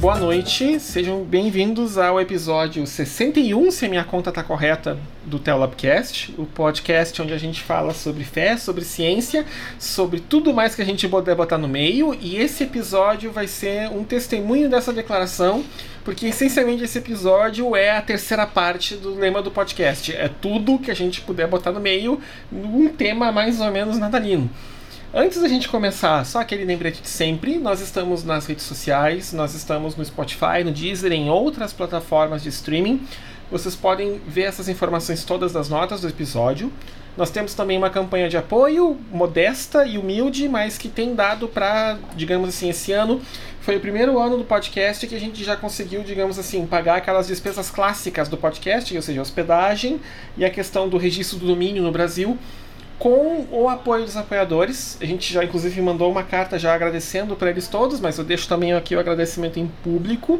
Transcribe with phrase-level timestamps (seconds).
[0.00, 0.80] Boa noite.
[0.80, 7.20] Sejam bem-vindos ao episódio 61, se a minha conta tá correta, do Telabcast, o podcast
[7.20, 9.44] onde a gente fala sobre fé, sobre ciência,
[9.78, 12.16] sobre tudo mais que a gente puder botar no meio.
[12.18, 15.62] E esse episódio vai ser um testemunho dessa declaração,
[16.02, 20.16] porque essencialmente esse episódio é a terceira parte do lema do podcast.
[20.16, 22.18] É tudo que a gente puder botar no meio,
[22.50, 24.48] num tema mais ou menos natalino.
[25.12, 29.56] Antes da gente começar, só aquele lembrete de sempre, nós estamos nas redes sociais, nós
[29.56, 33.04] estamos no Spotify, no Deezer, em outras plataformas de streaming.
[33.50, 36.72] Vocês podem ver essas informações todas das notas do episódio.
[37.16, 41.98] Nós temos também uma campanha de apoio modesta e humilde, mas que tem dado para,
[42.14, 43.20] digamos assim, esse ano
[43.60, 47.26] foi o primeiro ano do podcast que a gente já conseguiu, digamos assim, pagar aquelas
[47.26, 50.00] despesas clássicas do podcast, ou seja, hospedagem
[50.36, 52.38] e a questão do registro do domínio no Brasil
[53.00, 54.98] com o apoio dos apoiadores.
[55.00, 58.46] A gente já inclusive mandou uma carta já agradecendo para eles todos, mas eu deixo
[58.46, 60.38] também aqui o agradecimento em público.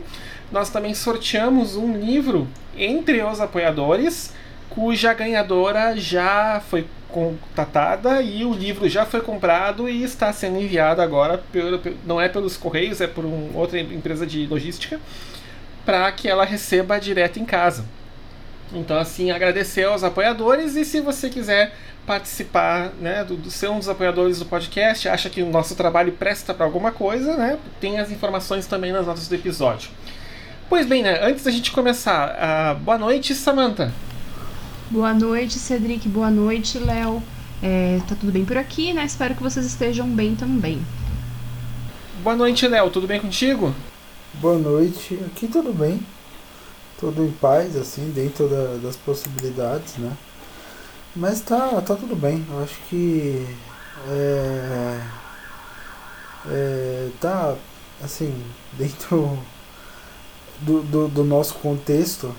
[0.52, 4.34] Nós também sorteamos um livro entre os apoiadores,
[4.68, 11.00] cuja ganhadora já foi contatada e o livro já foi comprado e está sendo enviado
[11.00, 15.00] agora, pelo, não é pelos correios, é por um, outra empresa de logística,
[15.84, 17.86] para que ela receba direto em casa.
[18.72, 21.74] Então, assim, agradecer aos apoiadores e se você quiser
[22.06, 26.12] participar, né, do, do ser um dos apoiadores do podcast, acha que o nosso trabalho
[26.12, 29.90] presta para alguma coisa, né, tem as informações também nas notas do episódio.
[30.68, 33.92] Pois bem, né, antes da gente começar, uh, boa noite, Samantha.
[34.90, 36.08] Boa noite, Cedric.
[36.08, 37.22] Boa noite, Léo.
[37.62, 39.04] É, tá tudo bem por aqui, né?
[39.04, 40.84] Espero que vocês estejam bem também.
[42.24, 42.90] Boa noite, Léo.
[42.90, 43.72] Tudo bem contigo?
[44.34, 45.18] Boa noite.
[45.26, 46.00] Aqui tudo bem.
[47.00, 50.14] Tudo em paz, assim, dentro da, das possibilidades, né?
[51.16, 52.46] Mas tá, tá tudo bem.
[52.50, 53.46] Eu acho que
[54.08, 55.00] é,
[56.46, 57.56] é, tá
[58.02, 58.32] assim,
[58.72, 59.38] dentro
[60.60, 62.34] do, do, do, nosso contexto,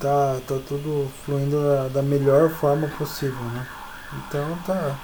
[0.00, 3.66] tá, tá tudo fluindo da, da melhor forma possível, né?
[4.12, 4.98] Então tá.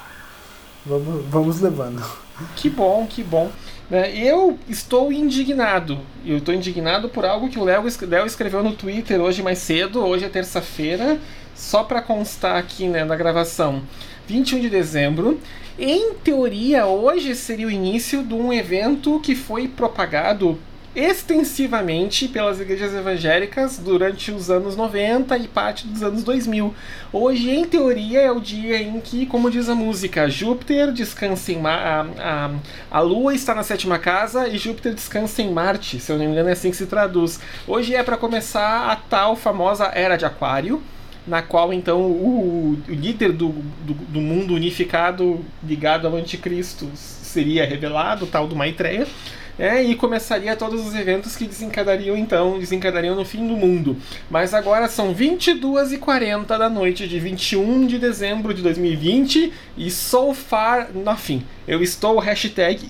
[0.85, 2.05] Vamos, vamos levando.
[2.55, 3.51] Que bom, que bom.
[3.89, 6.01] Né, eu estou indignado.
[6.25, 10.05] Eu estou indignado por algo que o Léo escreveu no Twitter hoje mais cedo.
[10.05, 11.19] Hoje é terça-feira
[11.55, 13.83] só para constar aqui né, na gravação,
[14.27, 15.41] 21 de dezembro.
[15.79, 20.59] Em teoria, hoje seria o início de um evento que foi propagado
[20.97, 26.75] extensivamente pelas igrejas evangélicas durante os anos 90 e parte dos anos 2000.
[27.13, 31.61] Hoje, em teoria, é o dia em que, como diz a música, Júpiter descansa em
[31.61, 32.51] Mar a, a,
[32.91, 36.33] a Lua está na sétima casa e Júpiter descansa em Marte, se eu não me
[36.33, 37.39] engano é assim que se traduz.
[37.69, 40.83] Hoje é para começar a tal famosa Era de Aquário
[41.27, 48.27] na qual então o, líder do, do, do, mundo unificado ligado ao anticristo seria revelado,
[48.27, 49.09] tal do Maitreya,
[49.59, 53.97] é, e começaria todos os eventos que desencadariam então, desencadariam no fim do mundo.
[54.31, 60.89] Mas agora são 22h40 da noite de 21 de dezembro de 2020 e so far
[60.95, 61.43] nothing.
[61.67, 62.23] Eu estou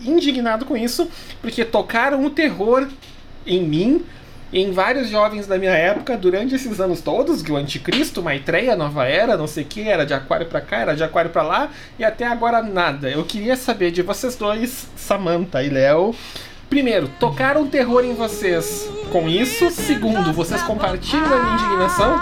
[0.05, 1.09] indignado com isso,
[1.41, 2.89] porque tocaram o terror
[3.47, 4.05] em mim
[4.53, 9.05] em vários jovens da minha época, durante esses anos todos, que o Anticristo, Maitreya, Nova
[9.05, 11.71] Era, não sei o que, era de aquário para cá, era de aquário para lá,
[11.99, 13.11] e até agora nada.
[13.11, 16.15] Eu queria saber de vocês dois, Samantha e Léo.
[16.69, 19.71] Primeiro, tocaram terror em vocês com isso?
[19.71, 22.21] Segundo, vocês compartilham a minha indignação?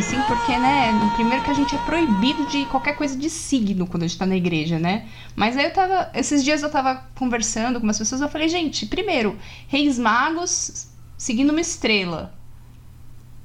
[0.00, 4.02] Assim, porque, né, primeiro que a gente é proibido de qualquer coisa de signo quando
[4.02, 5.08] a gente tá na igreja, né?
[5.34, 8.86] Mas aí eu tava, esses dias eu tava conversando com umas pessoas, eu falei, gente,
[8.86, 9.38] primeiro,
[9.68, 12.34] Reis Magos seguindo uma estrela.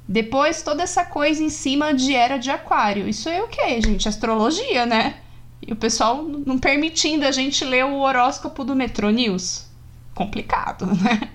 [0.06, 3.08] Depois toda essa coisa em cima de era de aquário.
[3.08, 4.08] Isso é o que, gente?
[4.08, 5.20] Astrologia, né?
[5.66, 9.66] E o pessoal não permitindo a gente ler o horóscopo do Metro News.
[10.14, 11.30] Complicado, né?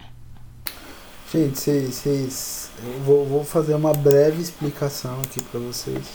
[1.32, 2.67] Gente, vocês
[3.06, 6.06] vou, vou fazer uma breve explicação aqui para vocês.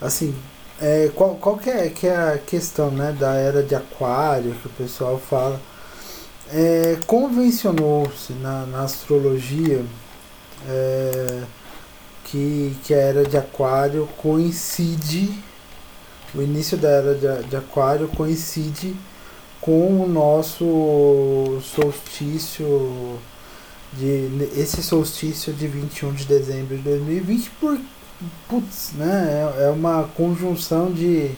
[0.00, 0.34] Assim,
[0.80, 4.66] é, qual, qual que, é, que é a questão né, da era de aquário que
[4.66, 5.60] o pessoal fala?
[6.52, 9.84] É, Convencionou-se na, na astrologia
[10.68, 11.42] é,
[12.24, 15.50] que, que a era de aquário coincide
[16.34, 18.94] o início da era de, de Aquário coincide
[19.60, 23.18] com o nosso solstício
[23.92, 27.78] de esse solstício de 21 de dezembro de 2020 por
[28.48, 31.30] putz, né, é, é uma conjunção de,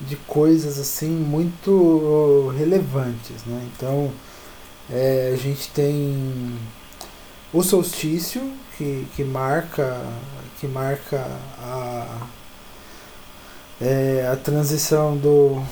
[0.00, 3.68] de coisas assim muito relevantes, né?
[3.74, 4.10] Então,
[4.90, 6.58] é, a gente tem
[7.52, 10.00] o solstício que, que marca
[10.60, 11.24] que marca
[11.58, 12.26] a,
[13.80, 15.62] é, a transição do,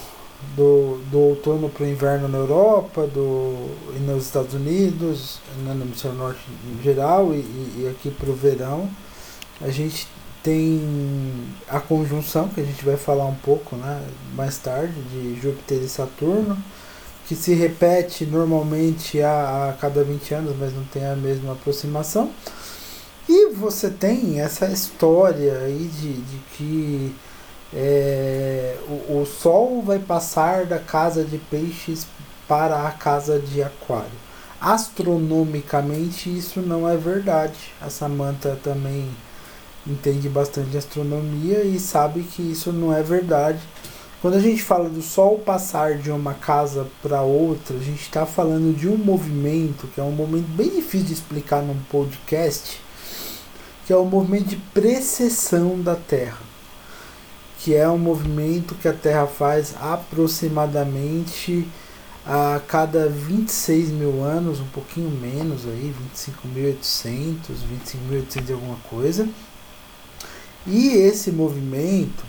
[0.56, 5.82] do, do outono para o inverno na Europa do, e nos Estados Unidos, né, no
[5.82, 6.40] hemisfério norte
[6.72, 8.88] em geral e, e aqui para o verão.
[9.60, 10.08] A gente
[10.42, 10.80] tem
[11.68, 14.02] a conjunção, que a gente vai falar um pouco né,
[14.34, 16.56] mais tarde, de Júpiter e Saturno
[17.26, 22.30] que se repete normalmente a, a cada 20 anos, mas não tem a mesma aproximação.
[23.28, 27.14] E você tem essa história aí de, de que
[27.74, 32.06] é, o, o Sol vai passar da casa de peixes
[32.46, 34.26] para a casa de aquário.
[34.60, 37.72] Astronomicamente isso não é verdade.
[37.80, 39.08] A Samantha também
[39.86, 43.60] entende bastante astronomia e sabe que isso não é verdade
[44.26, 48.24] quando a gente fala do Sol passar de uma casa para outra, a gente está
[48.24, 52.80] falando de um movimento que é um movimento bem difícil de explicar num podcast,
[53.86, 56.40] que é o movimento de precessão da Terra,
[57.66, 61.66] que é um movimento que a Terra faz aproximadamente
[62.24, 67.56] a cada 26 mil anos, um pouquinho menos aí, 25.800,
[68.08, 69.28] 25.800 e alguma coisa.
[70.64, 72.24] E esse movimento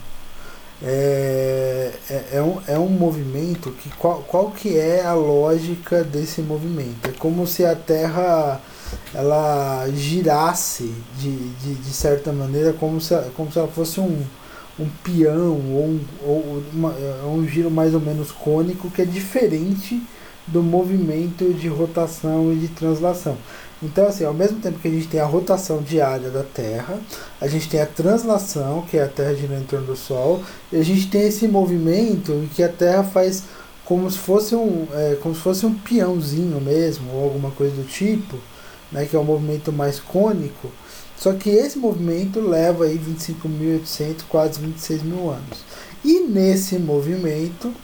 [0.82, 6.42] é, é, é, um, é um movimento que qual, qual que é a lógica desse
[6.42, 7.08] movimento?
[7.08, 8.60] É como se a Terra
[9.14, 14.24] ela girasse de, de, de certa maneira como se, como se ela fosse um,
[14.78, 19.04] um peão ou, um, ou uma, é um giro mais ou menos cônico que é
[19.04, 20.00] diferente
[20.46, 23.36] do movimento de rotação e de translação.
[23.82, 26.98] Então, assim, ao mesmo tempo que a gente tem a rotação diária da Terra,
[27.40, 30.42] a gente tem a translação, que é a Terra girando em torno do Sol,
[30.72, 33.44] e a gente tem esse movimento em que a Terra faz
[33.84, 37.84] como se fosse um, é, como se fosse um peãozinho mesmo, ou alguma coisa do
[37.84, 38.36] tipo,
[38.90, 40.70] né, que é um movimento mais cônico.
[41.18, 45.58] Só que esse movimento leva aí 25.800, quase 26 mil anos.
[46.04, 47.74] E nesse movimento,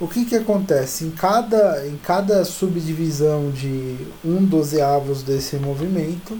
[0.00, 1.04] o que, que acontece?
[1.04, 6.36] Em cada, em cada subdivisão de um dozeavos desse movimento,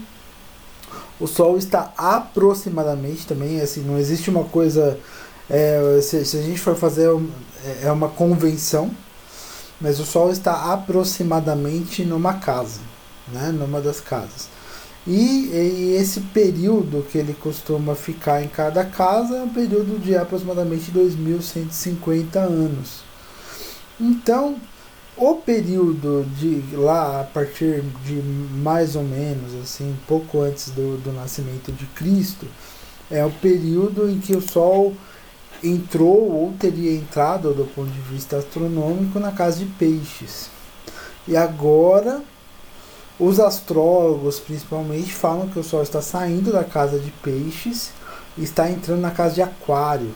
[1.19, 4.99] o Sol está aproximadamente também, assim, não existe uma coisa.
[5.49, 7.09] É, se, se, a gente for fazer
[7.63, 8.91] é, é uma convenção,
[9.79, 12.81] mas o Sol está aproximadamente numa casa,
[13.31, 14.49] né, numa das casas.
[15.07, 20.15] E, e, esse período que ele costuma ficar em cada casa é um período de
[20.15, 23.01] aproximadamente 2.150 anos.
[23.99, 24.55] Então,
[25.15, 31.11] o período de lá, a partir de mais ou menos, assim, pouco antes do, do
[31.13, 32.47] nascimento de Cristo,
[33.09, 34.95] é o período em que o Sol
[35.63, 40.49] entrou ou teria entrado do ponto de vista astronômico na casa de peixes.
[41.27, 42.23] E agora
[43.19, 47.91] os astrólogos principalmente falam que o Sol está saindo da casa de peixes
[48.37, 50.11] e está entrando na casa de aquário.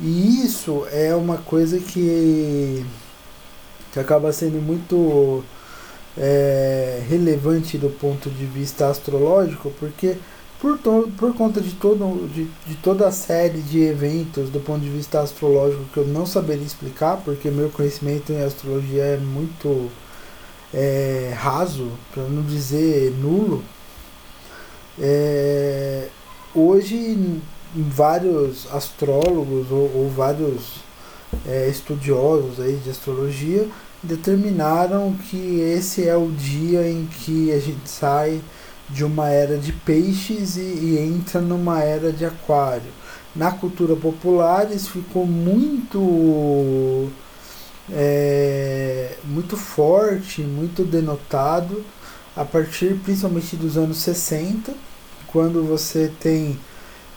[0.00, 2.84] E isso é uma coisa que,
[3.92, 5.42] que acaba sendo muito
[6.18, 10.16] é, relevante do ponto de vista astrológico, porque
[10.60, 14.80] por, to, por conta de, todo, de, de toda a série de eventos do ponto
[14.80, 19.90] de vista astrológico que eu não saberia explicar, porque meu conhecimento em astrologia é muito
[20.76, 23.64] é, raso, para não dizer nulo,
[25.00, 26.08] é,
[26.54, 27.40] hoje
[27.74, 30.80] vários astrólogos ou, ou vários
[31.46, 33.66] é, estudiosos aí de astrologia
[34.02, 38.42] determinaram que esse é o dia em que a gente sai
[38.88, 42.92] de uma era de peixes e, e entra numa era de aquário.
[43.34, 47.10] Na cultura popular isso ficou muito
[47.92, 51.84] é, muito forte, muito denotado
[52.36, 54.74] a partir principalmente dos anos 60,
[55.26, 56.58] quando você tem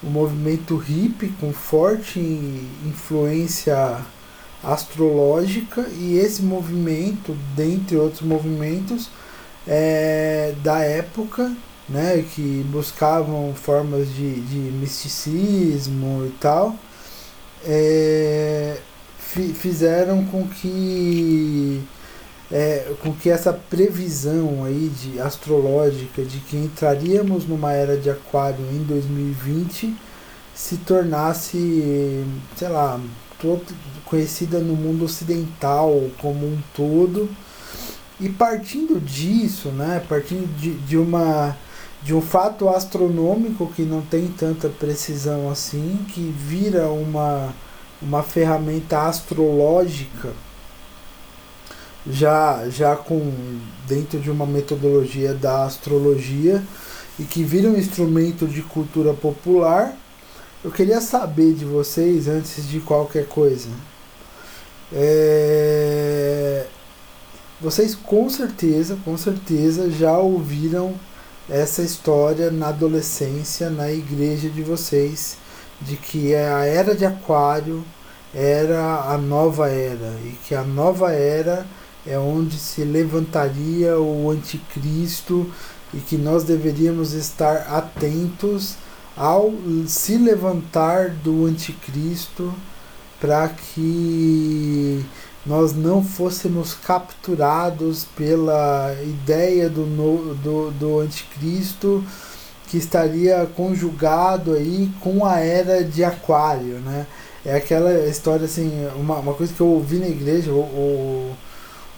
[0.01, 2.19] o movimento hippie com forte
[2.85, 3.97] influência
[4.63, 9.09] astrológica e esse movimento, dentre outros movimentos
[9.67, 11.53] é, da época,
[11.88, 16.75] né, que buscavam formas de, de misticismo e tal,
[17.65, 18.77] é,
[19.53, 21.83] fizeram com que
[22.51, 28.65] é, com que essa previsão aí de astrológica de que entraríamos numa era de aquário
[28.71, 29.95] em 2020
[30.53, 32.25] se tornasse,
[32.57, 33.00] sei lá,
[34.05, 37.29] conhecida no mundo ocidental como um todo.
[38.19, 41.55] E partindo disso, né, partindo de, de, uma,
[42.03, 47.53] de um fato astronômico que não tem tanta precisão assim, que vira uma,
[48.01, 50.33] uma ferramenta astrológica,
[52.09, 53.33] já, já com
[53.87, 56.63] dentro de uma metodologia da astrologia,
[57.19, 59.95] e que vira um instrumento de cultura popular,
[60.63, 63.69] eu queria saber de vocês, antes de qualquer coisa,
[64.93, 66.65] é...
[67.59, 70.95] vocês com certeza, com certeza já ouviram
[71.49, 75.37] essa história na adolescência, na igreja de vocês,
[75.81, 77.83] de que a era de Aquário
[78.33, 81.65] era a nova era e que a nova era
[82.05, 85.50] é onde se levantaria o anticristo
[85.93, 88.75] e que nós deveríamos estar atentos
[89.17, 89.51] ao
[89.88, 92.53] se levantar do anticristo
[93.19, 95.03] para que
[95.45, 99.83] nós não fôssemos capturados pela ideia do,
[100.36, 102.03] do, do anticristo
[102.69, 107.05] que estaria conjugado aí com a era de aquário, né?
[107.45, 111.35] É aquela história assim, uma, uma coisa que eu ouvi na igreja, o, o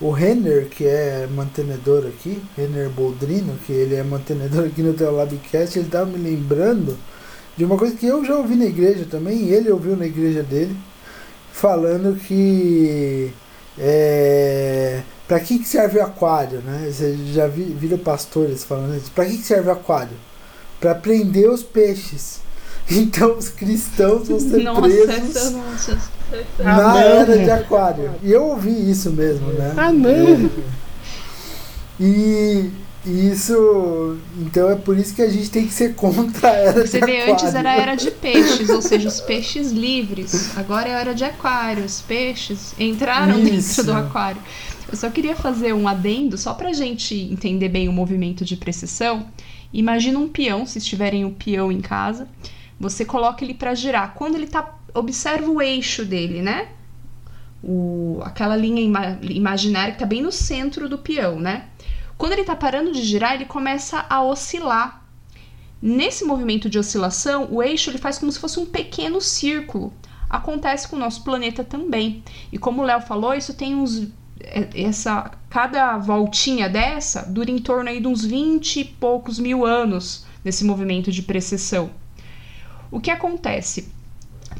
[0.01, 5.77] o Renner, que é mantenedor aqui, Renner Boldrino, que ele é mantenedor aqui no Teolabcast,
[5.77, 6.97] ele estava me lembrando
[7.55, 10.41] de uma coisa que eu já ouvi na igreja também, e ele ouviu na igreja
[10.41, 10.75] dele,
[11.53, 13.31] falando que
[13.77, 16.89] é, para que, que serve o aquário, né?
[16.91, 19.11] Você já vi, pastores falando isso.
[19.11, 20.17] Para que, que serve o aquário?
[20.81, 22.41] Para prender os peixes.
[22.89, 25.97] Então os cristãos vão ser nossa, presos nossa.
[26.59, 28.11] na ah, era de aquário.
[28.21, 29.73] E eu ouvi isso mesmo, né?
[29.77, 30.49] Ah, não!
[31.97, 32.69] E
[33.05, 34.17] isso.
[34.39, 37.05] Então é por isso que a gente tem que ser contra a era Você de
[37.05, 37.33] vê, aquário.
[37.33, 40.57] antes era a era de peixes, ou seja, os peixes livres.
[40.57, 41.85] Agora é a era de aquário.
[41.85, 43.77] Os peixes entraram isso.
[43.77, 44.41] dentro do aquário.
[44.91, 49.25] Eu só queria fazer um adendo, só pra gente entender bem o movimento de precessão.
[49.73, 52.27] Imagina um peão, se estiverem um peão em casa.
[52.79, 54.13] Você coloca ele para girar.
[54.13, 54.75] Quando ele tá.
[54.93, 56.69] Observa o eixo dele, né?
[57.63, 61.69] O, aquela linha ima, imaginária que tá bem no centro do peão, né?
[62.17, 65.05] Quando ele tá parando de girar, ele começa a oscilar.
[65.81, 69.93] Nesse movimento de oscilação, o eixo ele faz como se fosse um pequeno círculo.
[70.29, 72.23] Acontece com o nosso planeta também.
[72.51, 74.07] E como o Léo falou, isso tem uns
[74.75, 80.25] essa cada voltinha dessa dura em torno aí de uns 20 e poucos mil anos
[80.43, 81.91] nesse movimento de precessão.
[82.89, 83.91] O que acontece?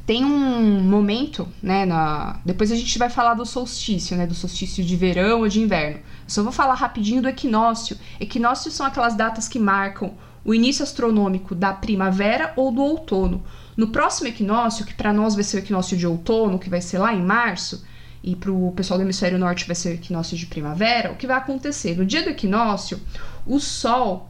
[0.06, 2.40] Tem um momento, né, na...
[2.46, 6.00] depois a gente vai falar do solstício, né, do solstício de verão ou de inverno.
[6.28, 7.98] Só vou falar rapidinho do equinócio.
[8.20, 13.44] Equinócios são aquelas datas que marcam o início astronômico da primavera ou do outono.
[13.78, 16.98] No próximo equinócio, que para nós vai ser o equinócio de outono, que vai ser
[16.98, 17.84] lá em março,
[18.24, 21.28] e para o pessoal do hemisfério norte vai ser o equinócio de primavera, o que
[21.28, 21.98] vai acontecer?
[21.98, 23.00] No dia do equinócio,
[23.46, 24.30] o Sol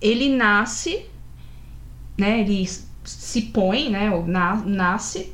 [0.00, 1.06] ele nasce
[2.16, 2.68] né, ele
[3.04, 5.32] se põe, né, ou na, nasce,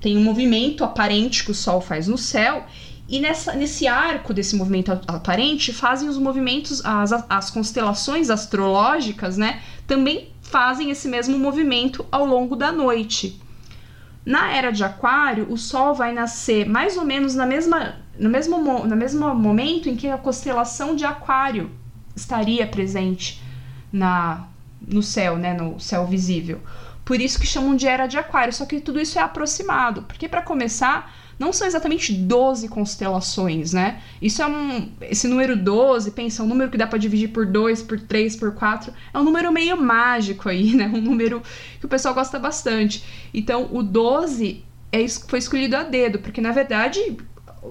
[0.00, 2.64] tem um movimento aparente que o Sol faz no céu,
[3.06, 9.62] e nessa, nesse arco desse movimento aparente fazem os movimentos, as, as constelações astrológicas, né,
[9.86, 13.40] também fazem esse mesmo movimento ao longo da noite.
[14.24, 18.58] Na era de Aquário, o Sol vai nascer mais ou menos na mesma, no, mesmo,
[18.86, 21.70] no mesmo momento em que a constelação de Aquário
[22.16, 23.42] estaria presente
[23.92, 24.46] na
[24.86, 26.60] no céu, né, no céu visível.
[27.04, 30.28] Por isso que chamam de era de aquário, só que tudo isso é aproximado, porque
[30.28, 34.00] para começar, não são exatamente 12 constelações, né?
[34.20, 37.46] Isso é um esse número 12, pensa, é um número que dá para dividir por
[37.46, 40.90] 2, por 3, por 4, é um número meio mágico aí, né?
[40.92, 41.42] Um número
[41.80, 43.04] que o pessoal gosta bastante.
[43.32, 47.00] Então, o 12 é, foi escolhido a dedo, porque na verdade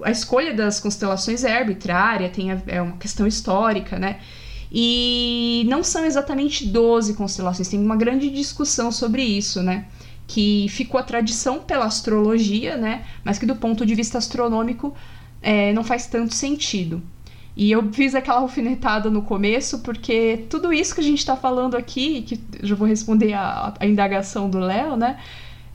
[0.02, 4.20] a escolha das constelações é arbitrária, tem a, é uma questão histórica, né?
[4.70, 9.86] E não são exatamente 12 constelações, tem uma grande discussão sobre isso, né?
[10.26, 13.04] Que ficou a tradição pela astrologia, né?
[13.22, 14.94] Mas que do ponto de vista astronômico
[15.42, 17.02] é, não faz tanto sentido.
[17.56, 21.76] E eu fiz aquela alfinetada no começo, porque tudo isso que a gente está falando
[21.76, 25.18] aqui, que eu vou responder a, a indagação do Léo, né?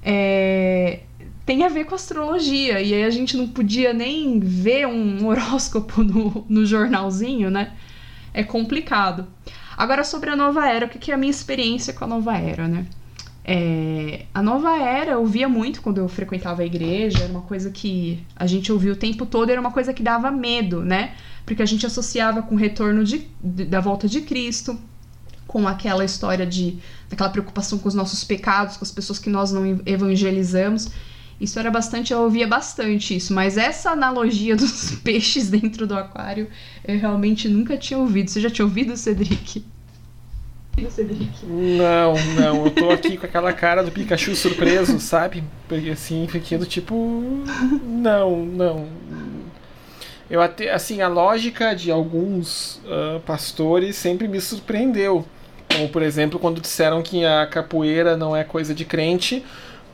[0.03, 1.01] É,
[1.46, 2.82] tem a ver com astrologia.
[2.82, 7.74] E aí a gente não podia nem ver um horóscopo no, no jornalzinho, né?
[8.34, 9.27] é complicado.
[9.77, 12.68] Agora, sobre a nova era, o que é a minha experiência com a nova era,
[12.68, 12.86] né?
[13.43, 17.72] É, a nova era eu via muito quando eu frequentava a igreja, era uma coisa
[17.72, 21.15] que a gente ouvia o tempo todo, era uma coisa que dava medo, né?
[21.46, 24.77] Porque a gente associava com o retorno de, de, da volta de Cristo,
[25.48, 26.77] com aquela história de
[27.12, 30.91] aquela preocupação com os nossos pecados, com as pessoas que nós não evangelizamos.
[31.41, 36.48] Isso era bastante, eu ouvia bastante isso, mas essa analogia dos peixes dentro do aquário
[36.86, 38.29] eu realmente nunca tinha ouvido.
[38.29, 39.65] Você já tinha ouvido, Cedric?
[41.45, 45.43] Não, não, eu tô aqui com aquela cara do Pikachu surpreso, sabe?
[45.67, 47.43] Porque assim, fiquei tipo.
[47.83, 48.88] Não, não.
[50.29, 55.25] Eu até, assim, a lógica de alguns uh, pastores sempre me surpreendeu.
[55.73, 59.43] Como, por exemplo, quando disseram que a capoeira não é coisa de crente,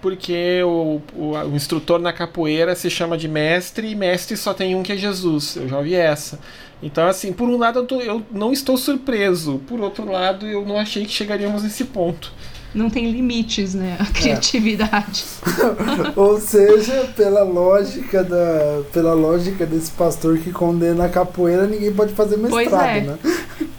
[0.02, 4.76] porque o, o, o, instrutor na capoeira se chama de mestre e mestre só tem
[4.76, 5.56] um que é Jesus.
[5.56, 6.40] Eu já ouvi essa.
[6.86, 10.64] Então, assim, por um lado eu, tô, eu não estou surpreso, por outro lado eu
[10.64, 12.32] não achei que chegaríamos nesse ponto.
[12.76, 13.98] Não tem limites, né?
[14.00, 14.06] A é.
[14.06, 15.26] criatividade.
[15.48, 16.14] É.
[16.20, 22.14] Ou seja, pela lógica da, pela lógica desse pastor que condena a capoeira, ninguém pode
[22.14, 23.02] fazer mestrado, pois é.
[23.02, 23.18] né?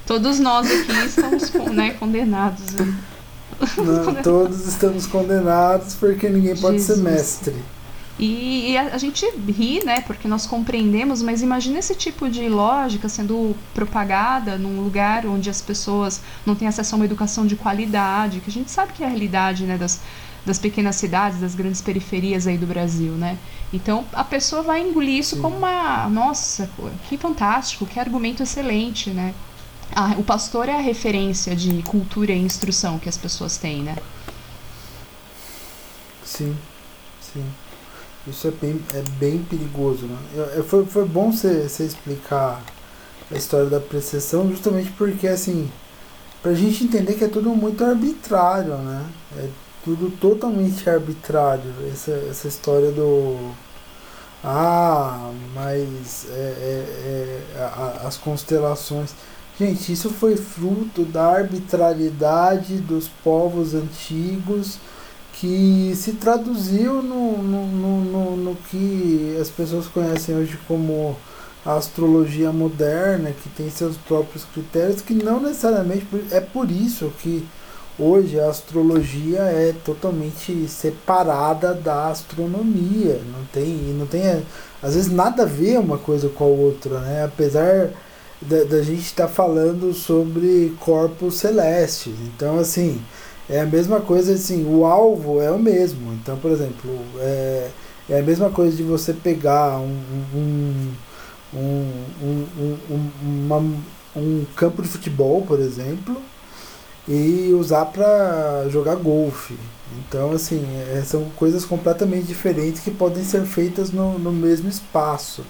[0.04, 2.72] Todos nós aqui estamos né, condenados.
[2.72, 2.94] Né?
[3.78, 6.98] Não, todos estamos condenados porque ninguém pode Jesus.
[6.98, 7.54] ser mestre.
[8.18, 12.48] E, e a, a, gente ri, né, porque nós compreendemos, mas imagina esse tipo de
[12.48, 17.56] lógica sendo propagada num lugar onde as pessoas não têm acesso a uma educação de
[17.56, 20.00] qualidade, que a gente sabe que é a realidade, né, das,
[20.46, 23.36] das pequenas cidades, das grandes periferias aí do Brasil, né?
[23.72, 25.42] Então a pessoa vai engolir isso Sim.
[25.42, 26.70] como uma, nossa,
[27.08, 29.34] que fantástico, que argumento excelente, né?
[29.94, 33.96] Ah, o pastor é a referência de cultura e instrução que as pessoas têm, né?
[36.24, 36.56] Sim,
[37.20, 37.44] sim.
[38.26, 40.18] Isso é bem, é bem perigoso, né?
[40.34, 42.62] Eu, eu, foi, foi bom você explicar
[43.30, 45.70] a história da precessão, justamente porque, assim,
[46.42, 49.06] pra gente entender que é tudo muito arbitrário, né?
[49.38, 49.48] É
[49.84, 51.72] tudo totalmente arbitrário.
[51.92, 53.52] Essa, essa história do.
[54.42, 59.14] Ah, mas é, é, é a, as constelações.
[59.58, 64.78] Gente, isso foi fruto da arbitrariedade dos povos antigos
[65.40, 71.16] que se traduziu no, no, no, no, que as pessoas conhecem hoje como
[71.64, 77.46] a astrologia moderna, que tem seus próprios critérios, que não necessariamente é por isso que
[77.98, 84.42] hoje a astrologia é totalmente separada da astronomia, não tem, não tem
[84.82, 87.24] às vezes nada a ver uma coisa com a outra, né?
[87.24, 87.90] Apesar
[88.40, 93.02] da, da gente estar tá falando sobre corpos celestes, então assim
[93.48, 96.12] é a mesma coisa assim, o alvo é o mesmo.
[96.14, 97.70] Então, por exemplo, é,
[98.10, 100.00] é a mesma coisa de você pegar um,
[100.34, 100.92] um,
[101.54, 103.58] um, um, um, uma,
[104.16, 106.16] um campo de futebol, por exemplo,
[107.08, 109.56] e usar para jogar golfe.
[109.98, 115.44] Então, assim, é, são coisas completamente diferentes que podem ser feitas no, no mesmo espaço.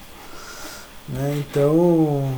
[1.08, 1.42] Né?
[1.48, 2.30] Então,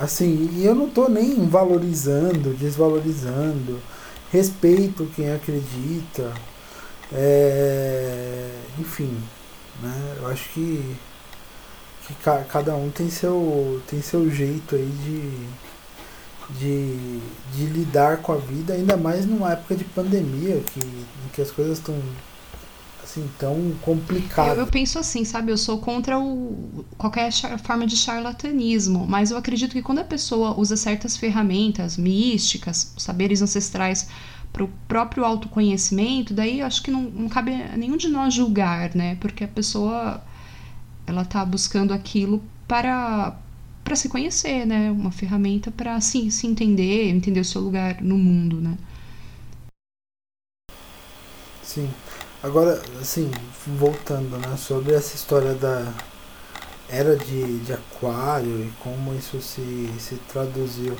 [0.00, 3.78] assim, e eu não estou nem valorizando, desvalorizando
[4.32, 6.32] respeito quem acredita,
[7.12, 9.16] é, enfim,
[9.82, 10.16] né?
[10.18, 10.96] Eu acho que,
[12.06, 17.20] que ca, cada um tem seu, tem seu jeito aí de, de,
[17.54, 21.50] de lidar com a vida, ainda mais numa época de pandemia, que, em que as
[21.50, 22.00] coisas estão
[23.10, 24.50] assim tão complicado.
[24.50, 25.50] Eu, eu, penso assim, sabe?
[25.50, 27.30] Eu sou contra o, qualquer
[27.62, 33.42] forma de charlatanismo, mas eu acredito que quando a pessoa usa certas ferramentas místicas, saberes
[33.42, 34.08] ancestrais
[34.52, 38.32] para o próprio autoconhecimento, daí eu acho que não, não cabe a nenhum de nós
[38.32, 39.16] julgar, né?
[39.20, 40.22] Porque a pessoa
[41.06, 43.36] ela tá buscando aquilo para
[43.82, 44.88] para se conhecer, né?
[44.90, 48.78] Uma ferramenta para assim, se entender, entender o seu lugar no mundo, né?
[51.64, 51.90] Sim.
[52.42, 53.30] Agora, assim,
[53.66, 55.92] voltando, né, sobre essa história da
[56.88, 60.96] era de, de aquário e como isso se, se traduziu.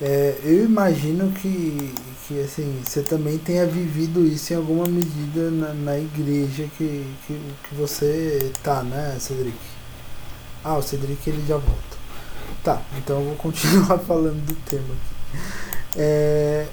[0.00, 1.92] É, eu imagino que,
[2.26, 7.38] que assim, você também tenha vivido isso em alguma medida na, na igreja que, que,
[7.68, 9.58] que você tá, né, Cedric?
[10.64, 12.00] Ah, o Cedric ele já volta.
[12.64, 15.38] Tá, então eu vou continuar falando do tema aqui.
[15.96, 16.66] É,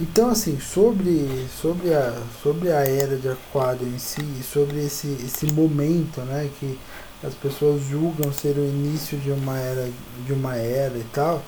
[0.00, 5.46] então, assim, sobre, sobre, a, sobre a era de Aquário em si, sobre esse, esse
[5.52, 6.78] momento, né, que
[7.22, 9.90] as pessoas julgam ser o início de uma era,
[10.26, 11.42] de uma era e tal,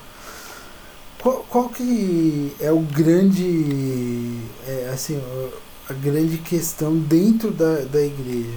[1.19, 5.19] qual, qual que é o grande, é, assim,
[5.89, 8.51] a grande questão dentro da, da igreja?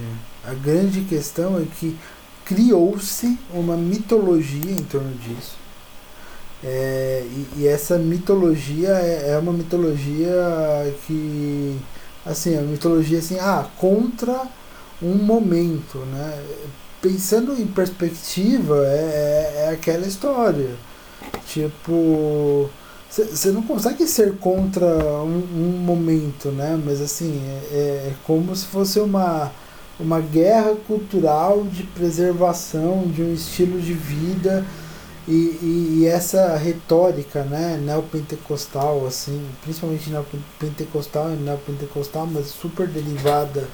[0.44, 1.96] A grande questão é que
[2.44, 5.65] criou-se uma mitologia em torno disso
[6.68, 10.34] é, e, e, essa mitologia é, é, uma mitologia
[11.06, 11.78] que
[12.24, 14.42] assim é uma mitologia assim ah contra
[15.00, 16.42] um momento né
[17.00, 20.70] pensando em perspectiva é, é, é aquela história
[21.46, 22.68] tipo
[23.08, 26.78] você não consegue ser contra um, um, momento, né?
[26.84, 27.76] Mas assim, é,
[28.08, 29.50] é como se fosse uma,
[29.98, 34.66] uma guerra cultural de preservação de um estilo de vida
[35.28, 43.68] e, e, e essa retórica, né, neopentecostal, assim, principalmente neopentecostal e neopentecostal, mas super derivada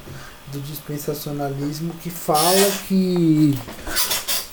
[0.50, 3.58] do dispensacionalismo que fala que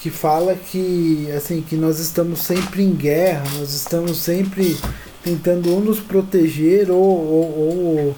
[0.02, 4.78] que fala que assim que nós estamos sempre em guerra, nós estamos sempre
[5.24, 8.16] tentando ou nos proteger ou, ou, ou,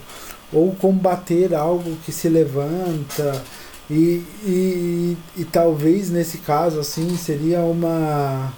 [0.54, 3.42] ou combater algo que se levanta.
[3.90, 8.54] E, e, e talvez nesse caso assim seria uma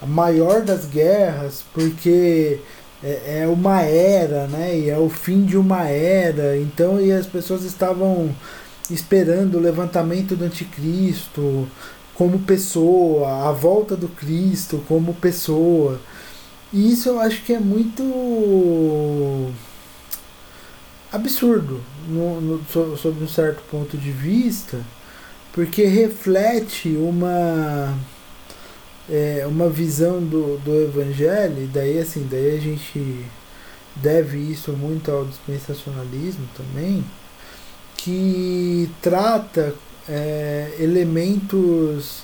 [0.00, 2.60] a maior das guerras porque
[3.02, 4.76] é, é uma era, né?
[4.78, 6.56] E é o fim de uma era.
[6.56, 8.34] Então, e as pessoas estavam
[8.90, 11.68] esperando o levantamento do anticristo
[12.14, 16.00] como pessoa, a volta do Cristo como pessoa.
[16.72, 18.02] E isso eu acho que é muito
[21.12, 24.78] absurdo no, no, sob um certo ponto de vista,
[25.52, 27.96] porque reflete uma
[29.10, 33.24] é, uma visão do, do evangelho, e daí assim, daí a gente
[33.96, 37.04] deve isso muito ao dispensacionalismo também,
[37.96, 39.74] que trata
[40.08, 42.22] é, elementos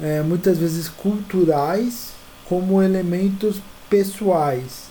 [0.00, 2.12] é, muitas vezes culturais
[2.48, 3.56] como elementos
[3.88, 4.90] pessoais.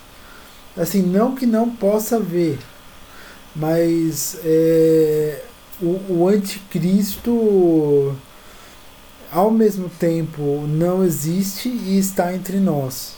[0.77, 2.59] Assim, não que não possa ver,
[3.55, 5.41] mas é,
[5.81, 8.15] o, o anticristo
[9.31, 13.15] ao mesmo tempo não existe e está entre nós.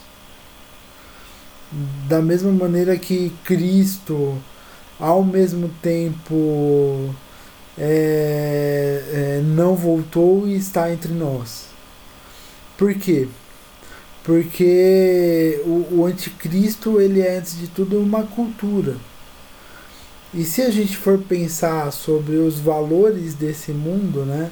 [2.07, 4.37] Da mesma maneira que Cristo,
[4.99, 7.13] ao mesmo tempo,
[7.77, 11.65] é, é, não voltou e está entre nós.
[12.77, 13.27] Por quê?
[14.23, 18.97] Porque o, o anticristo ele é antes de tudo uma cultura.
[20.33, 24.51] E se a gente for pensar sobre os valores desse mundo, né?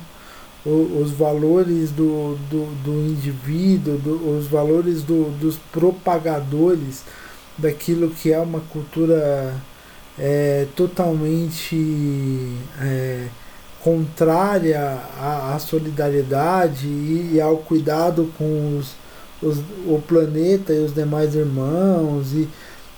[0.66, 7.04] Os valores do, do, do indivíduo, do, os valores do, dos propagadores
[7.58, 9.54] daquilo que é uma cultura
[10.18, 11.78] é, totalmente
[12.82, 13.28] é,
[13.82, 18.96] contrária à, à solidariedade e, e, ao cuidado com os,
[19.42, 22.50] os, o planeta e os demais irmãos e,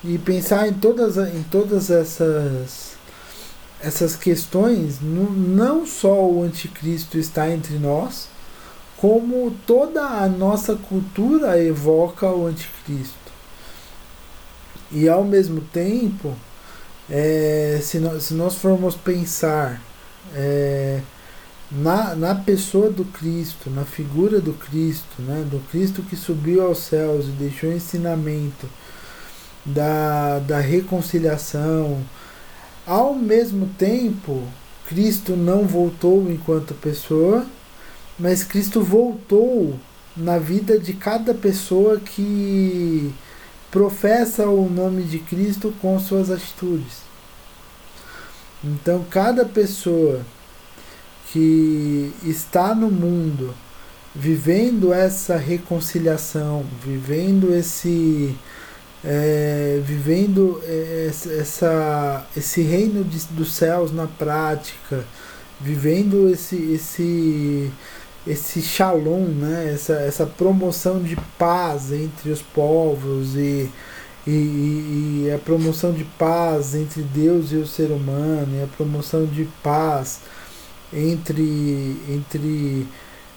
[0.04, 2.91] e pensar em todas, em todas essas
[3.84, 8.28] essas questões, não só o anticristo está entre nós,
[8.98, 13.16] como toda a nossa cultura evoca o anticristo.
[14.92, 16.36] E ao mesmo tempo,
[17.10, 19.82] é, se, nós, se nós formos pensar
[20.36, 21.02] é,
[21.72, 26.80] na, na pessoa do Cristo, na figura do Cristo, né, do Cristo que subiu aos
[26.80, 28.68] céus e deixou ensinamento
[29.66, 32.04] da, da reconciliação,
[32.86, 34.44] ao mesmo tempo,
[34.88, 37.46] Cristo não voltou enquanto pessoa,
[38.20, 39.80] mas Cristo voltou
[40.16, 43.14] na vida de cada pessoa que
[43.70, 47.02] professa o nome de Cristo com suas atitudes.
[48.64, 50.22] Então, cada pessoa
[51.32, 53.56] que está no mundo
[54.14, 58.36] vivendo essa reconciliação, vivendo esse
[59.04, 61.08] é, vivendo é,
[61.40, 65.04] essa, esse reino de, dos céus na prática,
[65.60, 67.72] vivendo esse, esse,
[68.28, 69.72] esse shalom, né?
[69.74, 73.70] essa, essa promoção de paz entre os povos e,
[74.28, 79.26] e, e, a promoção de paz entre Deus e o ser humano, e a promoção
[79.26, 80.20] de paz
[80.94, 82.88] entre, entre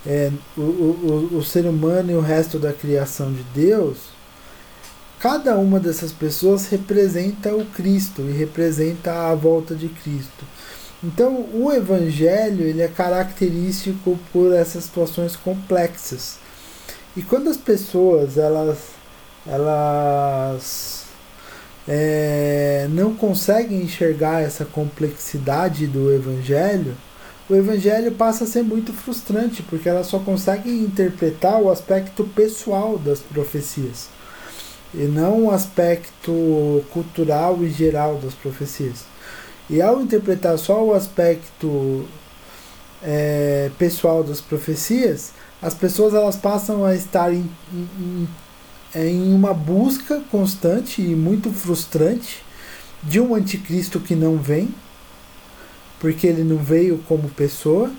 [0.06, 4.13] é, o, o, o ser humano e o resto da criação de Deus
[5.24, 10.44] Cada uma dessas pessoas representa o Cristo e representa a volta de Cristo.
[11.02, 16.36] Então, o evangelho ele é característico por essas situações complexas.
[17.16, 18.76] E quando as pessoas elas
[19.46, 21.04] elas
[21.88, 26.94] é, não conseguem enxergar essa complexidade do evangelho,
[27.48, 32.98] o evangelho passa a ser muito frustrante, porque elas só conseguem interpretar o aspecto pessoal
[32.98, 34.12] das profecias
[34.96, 39.04] e não o aspecto cultural e geral das profecias.
[39.68, 42.06] E ao interpretar só o aspecto
[43.02, 48.28] é, pessoal das profecias, as pessoas elas passam a estar em, em,
[48.94, 52.44] em uma busca constante e muito frustrante
[53.02, 54.74] de um anticristo que não vem,
[55.98, 57.90] porque ele não veio como pessoa,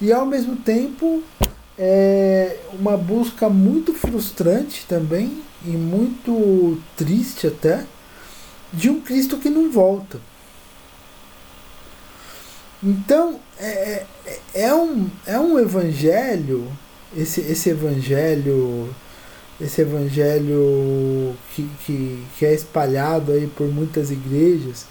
[0.00, 1.22] e ao mesmo tempo
[1.78, 7.84] é uma busca muito frustrante também e muito triste até
[8.72, 10.20] de um Cristo que não volta.
[12.82, 16.70] Então é, é, é um, é um evangelho,
[17.16, 18.94] esse, esse evangelho,
[19.60, 24.86] esse evangelho que, que, que é espalhado aí por muitas igrejas,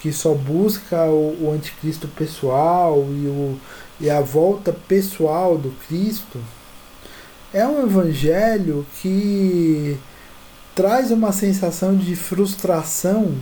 [0.00, 3.60] que só busca o, o anticristo pessoal e, o,
[4.00, 6.38] e a volta pessoal do Cristo,
[7.52, 9.96] é um evangelho que
[10.74, 13.34] traz uma sensação de frustração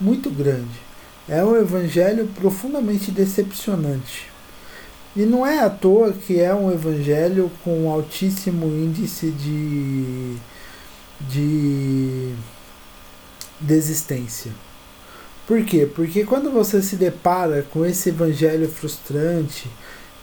[0.00, 0.80] muito grande.
[1.28, 4.28] É um evangelho profundamente decepcionante.
[5.16, 10.36] E não é à toa que é um evangelho com altíssimo índice de,
[11.28, 12.32] de
[13.58, 14.52] desistência.
[15.46, 15.84] Por quê?
[15.92, 19.68] Porque quando você se depara com esse evangelho frustrante,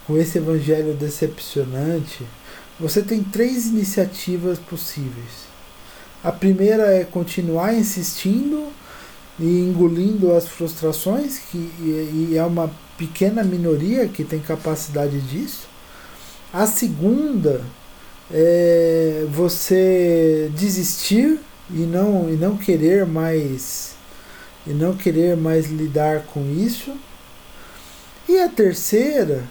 [0.08, 2.26] com esse evangelho decepcionante,
[2.80, 5.46] você tem três iniciativas possíveis.
[6.24, 8.72] A primeira é continuar insistindo
[9.38, 15.68] e engolindo as frustrações, que e é uma pequena minoria que tem capacidade disso.
[16.54, 17.62] A segunda
[18.32, 21.40] é você desistir
[21.70, 23.96] e não, e não querer mais
[24.66, 26.94] e não querer mais lidar com isso.
[28.28, 29.44] E a terceira,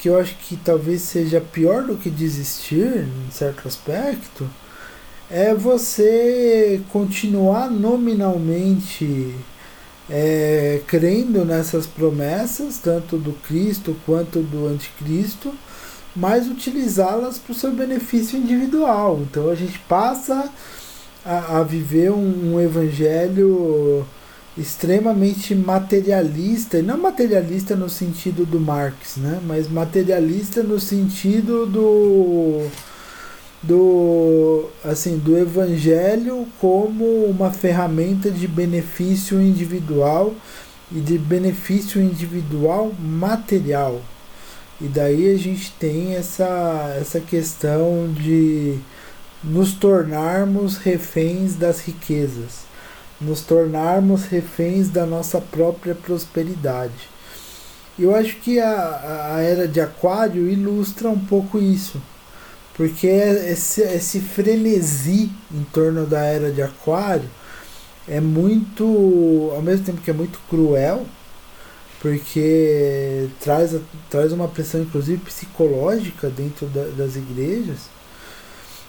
[0.00, 4.48] que eu acho que talvez seja pior do que desistir, em certo aspecto,
[5.30, 9.34] é você continuar nominalmente
[10.08, 15.54] é, crendo nessas promessas, tanto do Cristo quanto do Anticristo,
[16.16, 19.20] mas utilizá-las para o seu benefício individual.
[19.20, 20.50] Então a gente passa
[21.24, 24.06] a, a viver um, um, evangelho
[24.60, 29.40] extremamente materialista, e não materialista no sentido do Marx, né?
[29.46, 32.68] mas materialista no sentido do
[33.62, 40.34] do assim do evangelho como uma ferramenta de benefício individual
[40.90, 44.00] e de benefício individual material.
[44.80, 48.78] E daí a gente tem essa essa questão de
[49.42, 52.69] nos tornarmos reféns das riquezas,
[53.20, 57.08] nos tornarmos reféns da nossa própria prosperidade.
[57.98, 62.00] Eu acho que a, a era de Aquário ilustra um pouco isso
[62.80, 67.28] porque esse, esse frenesi em torno da era de Aquário
[68.08, 71.04] é muito, ao mesmo tempo que é muito cruel,
[72.00, 73.76] porque traz,
[74.08, 77.80] traz uma pressão, inclusive psicológica, dentro da, das igrejas,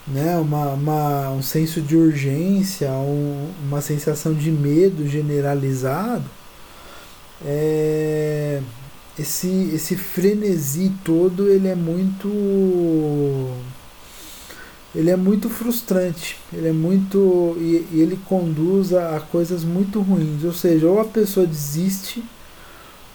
[0.08, 0.38] né?
[0.38, 6.26] uma, uma, um senso de urgência, um, uma sensação de medo generalizado.
[7.46, 8.62] É,
[9.18, 12.28] esse, esse frenesi todo ele é muito
[14.94, 20.02] ele é muito frustrante, ele é muito e, e, ele conduz a, a, coisas muito
[20.02, 22.22] ruins, ou seja, ou a pessoa desiste,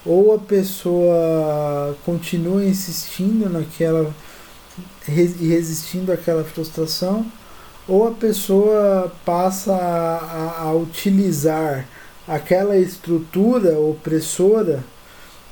[0.05, 4.15] ou a pessoa continua insistindo naquela
[5.09, 7.27] e resistindo àquela frustração,
[7.89, 11.87] ou a pessoa passa a, a, utilizar
[12.27, 14.83] aquela estrutura opressora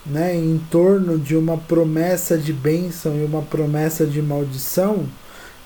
[0.04, 5.06] né, em torno de uma promessa de bênção e uma promessa de maldição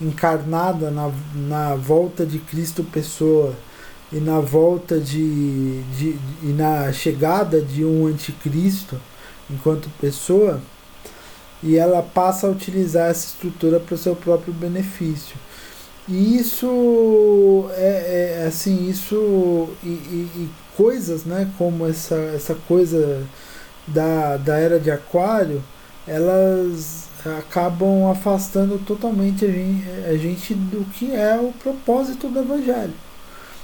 [0.01, 3.55] encarnada na, na volta de Cristo pessoa
[4.13, 8.97] e na volta de, de, e na chegada de um anticristo
[9.51, 10.61] enquanto pessoa
[11.63, 15.37] e ela passa a utilizar essa estrutura para o seu próprio benefício
[16.09, 23.27] e isso é, é assim isso e, e, e, coisas né como essa essa coisa
[23.87, 25.63] da, da era de aquário
[26.07, 32.95] elas acabam afastando totalmente a gente, a gente do que é o propósito do Evangelho.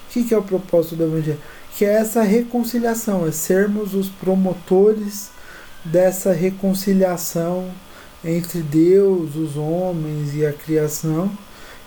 [0.08, 1.40] O que, que é o propósito do Evangelho?
[1.76, 5.30] Que é essa reconciliação, é sermos os promotores
[5.84, 7.70] dessa reconciliação
[8.24, 11.30] entre Deus, os homens e a criação,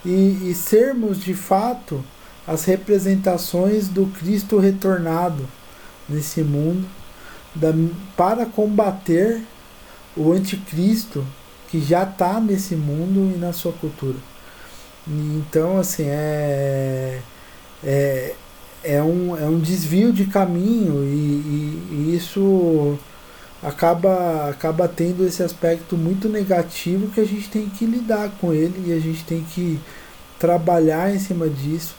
[0.05, 2.03] e, e sermos de fato
[2.45, 5.47] as representações do Cristo retornado
[6.07, 6.87] nesse mundo
[7.53, 7.69] da,
[8.15, 9.41] para combater
[10.15, 11.25] o anticristo
[11.69, 14.17] que já está nesse mundo e na sua cultura.
[15.07, 17.19] Então, assim, é,
[17.83, 18.35] é,
[18.83, 22.97] é, um, é um desvio de caminho e, e, e isso
[23.61, 28.89] acaba, acaba tendo esse aspecto muito negativo que a gente tem que lidar com ele
[28.89, 29.79] e a gente tem que
[30.39, 31.95] trabalhar em cima disso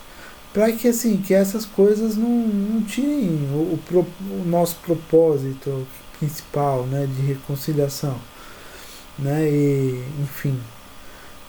[0.53, 5.85] para que assim que essas coisas não, não tirem o, o, o nosso propósito
[6.19, 8.15] principal né, de reconciliação
[9.21, 9.49] né?
[9.49, 10.57] E, enfim.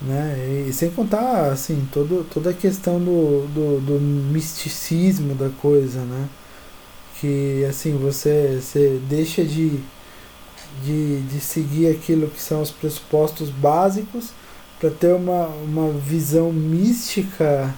[0.01, 0.67] Né?
[0.69, 6.29] E sem contar assim, todo, toda a questão do, do, do misticismo da coisa, né?
[7.21, 9.79] Que assim, você, você deixa de,
[10.85, 14.31] de, de seguir aquilo que são os pressupostos básicos
[14.79, 17.75] para ter uma, uma visão mística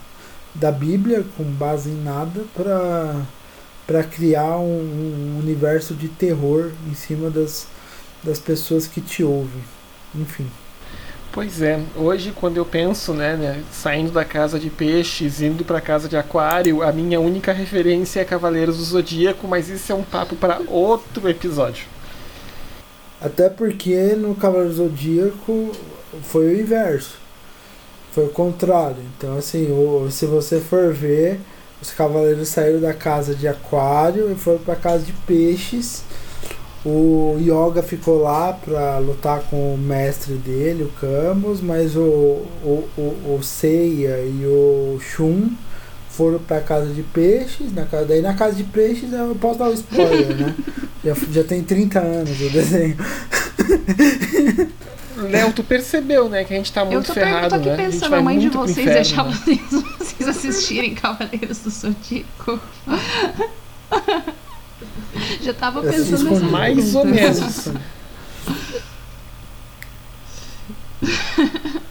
[0.55, 7.29] da Bíblia com base em nada para criar um, um, universo de terror em cima
[7.31, 7.67] das,
[8.23, 9.62] das pessoas que te ouvem.
[10.15, 10.47] Enfim.
[11.33, 15.81] Pois é, hoje quando eu penso, né, né saindo da casa de peixes, indo para
[15.81, 20.05] casa de aquário, a minha única referência é Cavaleiros do Zodíaco, mas isso é um
[20.05, 21.87] papo para outro episódio.
[23.23, 25.71] Até porque no Cavaleiros do Zodíaco
[26.23, 27.17] foi o inverso.
[28.11, 28.99] Foi o contrário.
[29.17, 31.41] Então, assim, o, se você for ver,
[31.81, 36.05] os cavaleiros saíram da casa de aquário e foram para casa de peixes.
[36.85, 42.89] O Yoga ficou lá para lutar com o mestre dele, o Camus, mas o, o,
[42.99, 45.51] o, o Seiya e o Shun
[46.12, 47.72] foram para casa de peixes.
[47.72, 50.55] Na casa, daí na casa de peixes eu posso dar um spoiler, né?
[51.05, 52.96] Já, já tem 30 anos o desenho.
[55.16, 57.68] Léo, tu percebeu, né, que a gente tá muito eu tô, ferrado, eu tô aqui
[57.70, 57.77] né?
[57.77, 59.33] pensando, a, mãe de vocês inferno, deixar né?
[59.33, 59.61] vocês,
[59.98, 62.61] vocês assistirem Cavaleiros do Zodíaco.
[65.42, 67.68] Já tava pensando nessa Mais ou menos.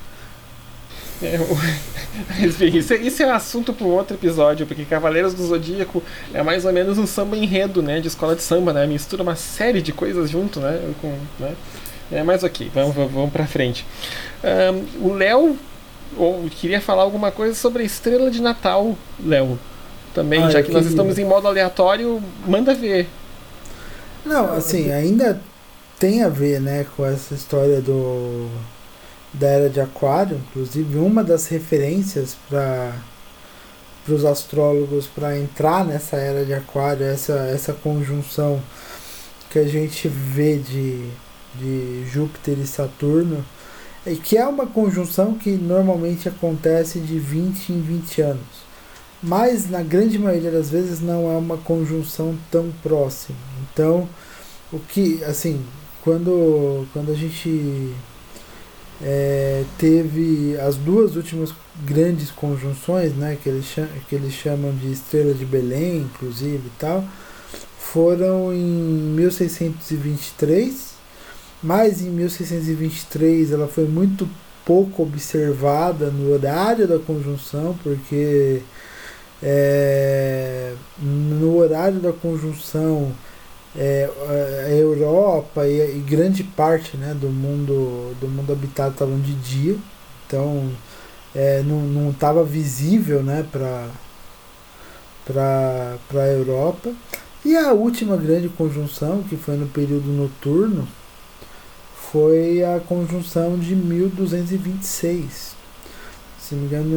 [2.39, 6.03] É, isso, é, isso é assunto para um outro episódio, porque Cavaleiros do Zodíaco
[6.33, 8.01] é mais ou menos um samba enredo, né?
[8.01, 8.85] De escola de samba, né?
[8.85, 10.93] Mistura uma série de coisas junto, né?
[10.99, 11.55] Com, né?
[12.11, 13.85] É, mas ok, vamos, vamos pra frente.
[14.43, 15.57] Um, o Léo
[16.17, 19.57] ou queria falar alguma coisa sobre a estrela de Natal, Léo.
[20.13, 20.81] Também, ah, já que queria.
[20.81, 23.07] nós estamos em modo aleatório, manda ver.
[24.25, 25.39] Não, assim, ainda
[25.97, 28.49] tem a ver, né, com essa história do
[29.33, 32.93] da era de Aquário, inclusive uma das referências para
[34.03, 38.61] para os astrólogos para entrar nessa era de Aquário, essa essa conjunção
[39.49, 41.09] que a gente vê de
[41.55, 43.43] de Júpiter e Saturno,
[44.05, 48.71] e que é uma conjunção que normalmente acontece de 20 em 20 anos.
[49.21, 53.37] Mas na grande maioria das vezes não é uma conjunção tão próxima.
[53.71, 54.09] Então,
[54.73, 55.63] o que, assim,
[56.03, 57.93] quando, quando a gente
[59.03, 64.91] é, teve as duas últimas grandes conjunções, né, que eles, chamam, que eles chamam de
[64.91, 67.03] Estrela de Belém, inclusive e tal,
[67.79, 68.57] foram em
[69.15, 70.91] 1623
[71.63, 74.27] mas em 1623 ela foi muito
[74.65, 78.61] pouco observada no horário da conjunção, porque
[79.43, 83.11] é, no horário da conjunção
[83.75, 84.09] é,
[84.65, 89.77] a Europa e, e, grande parte né, do mundo do mundo habitado estavam de dia,
[90.27, 90.69] então
[91.33, 93.87] é, não estava visível né, para
[96.13, 96.91] a Europa.
[97.43, 100.87] E a última grande conjunção, que foi no período noturno,
[102.11, 105.55] foi a conjunção de 1226.
[106.39, 106.93] Se não me engano,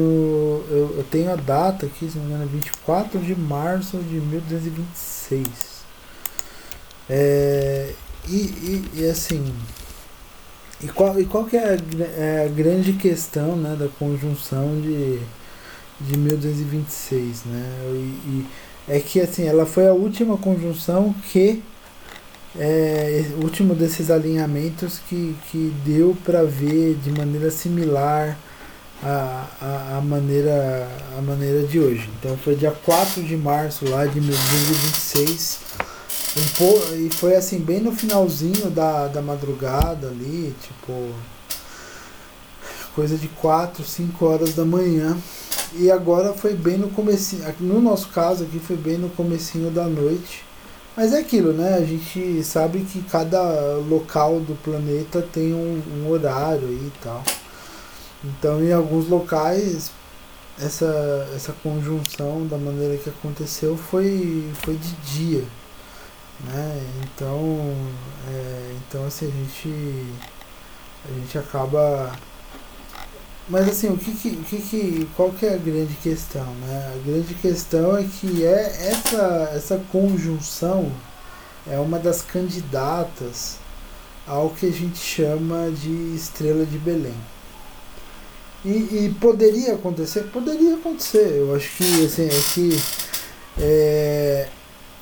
[0.69, 5.74] eu, eu tenho a data aqui, se não me engano, 24 de março de 1226.
[7.09, 7.93] É,
[8.29, 9.45] e, e, e assim,
[10.83, 11.79] e qual, e qual que é a,
[12.21, 15.19] é a, grande questão né, da conjunção de,
[16.01, 17.45] de 1226?
[17.47, 17.77] Né?
[17.87, 18.47] E, e,
[18.89, 21.63] é que assim, ela foi a última conjunção que
[22.59, 28.39] é, último desses alinhamentos que, que deu para ver de maneira similar
[29.03, 30.89] a, a, a, maneira,
[31.19, 32.09] a maneira de hoje.
[32.19, 35.74] Então foi dia 4 de março lá de 2026.
[36.37, 41.13] Um po, e foi assim, bem no finalzinho da, da madrugada ali, tipo.
[42.95, 45.17] Coisa de 4, 5 horas da manhã.
[45.75, 47.43] E agora foi bem no comecinho.
[47.61, 50.45] No nosso caso aqui foi bem no comecinho da noite.
[50.97, 51.75] Mas é aquilo, né?
[51.75, 57.23] A gente sabe que cada local do planeta tem um, um horário e tal.
[58.25, 59.91] Então, em alguns locais,
[60.59, 65.45] essa, essa conjunção da maneira que aconteceu foi, foi de dia.
[66.41, 66.87] Né?
[67.05, 67.75] Então,
[68.29, 70.07] é, então assim, a gente,
[71.09, 72.13] a gente acaba
[73.49, 76.95] mas assim, o que que, que, qual que é a grande questão, né?
[76.95, 80.91] A grande questão é que é essa, essa conjunção
[81.71, 83.59] é uma das candidatas
[84.27, 87.15] ao que a gente chama de estrela de Belém.
[88.65, 90.23] E, e poderia acontecer?
[90.33, 91.37] Poderia acontecer.
[91.37, 92.83] Eu acho que assim, é que
[93.59, 94.49] é,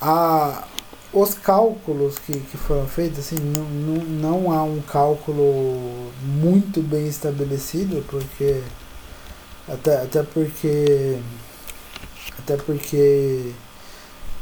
[0.01, 0.65] a,
[1.13, 7.07] os cálculos que, que foram feitos, assim, não, não, não há um cálculo muito bem
[7.07, 8.63] estabelecido, porque
[9.69, 11.19] até, até porque
[12.39, 13.53] até porque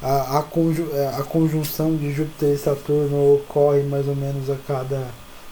[0.02, 5.08] a, a, conju, a conjunção de Júpiter e Saturno ocorre mais ou menos a cada,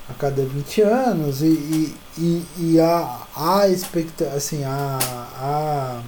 [0.09, 4.99] a cada 20 anos e, e, e, e a, a expectativa, assim, a,
[5.37, 6.01] a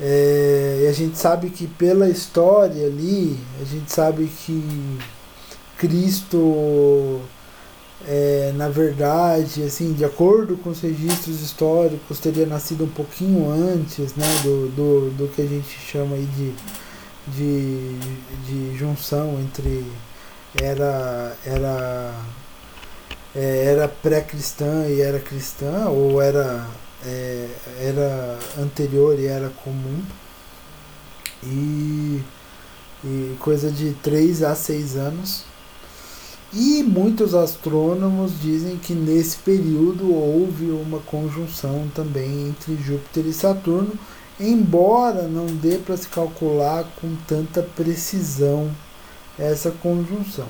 [0.00, 4.98] é, e a gente sabe que pela história ali, a gente sabe que
[5.76, 7.20] Cristo,
[8.06, 14.14] é, na verdade, assim, de acordo com os registros históricos, teria nascido um pouquinho antes
[14.14, 16.52] né, do, do, do que a gente chama aí de,
[17.28, 17.98] de,
[18.46, 19.84] de junção entre
[20.62, 22.14] era, era,
[23.34, 26.66] é, era pré-cristã e era cristã, ou era
[27.04, 27.48] é,
[27.80, 30.02] era anterior e era comum.
[31.42, 32.22] E,
[33.04, 35.44] e coisa de 3 a 6 anos.
[36.52, 43.92] E muitos astrônomos dizem que nesse período houve uma conjunção também entre Júpiter e Saturno,
[44.40, 48.70] embora não dê para se calcular com tanta precisão
[49.38, 50.48] essa conjunção.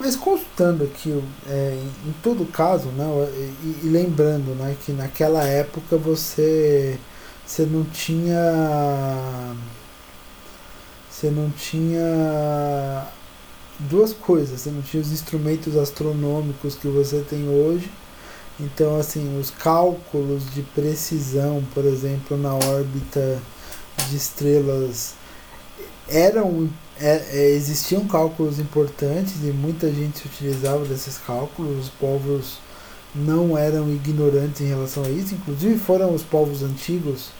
[0.00, 3.04] Mas consultando aqui, é, em todo caso, né,
[3.62, 6.98] e, e, lembrando né, que naquela época você,
[7.46, 9.54] você não tinha.
[11.10, 13.06] Você não tinha
[13.78, 17.90] duas coisas, você não tinha os instrumentos astronômicos que você tem hoje.
[18.58, 23.38] Então, assim, os cálculos de precisão, por exemplo, na órbita
[24.08, 25.14] de estrelas
[26.08, 26.70] eram
[27.00, 31.86] é, é, existiam cálculos importantes e muita gente se utilizava desses cálculos.
[31.86, 32.58] Os povos
[33.14, 37.30] não eram ignorantes em relação a isso, inclusive foram os povos antigos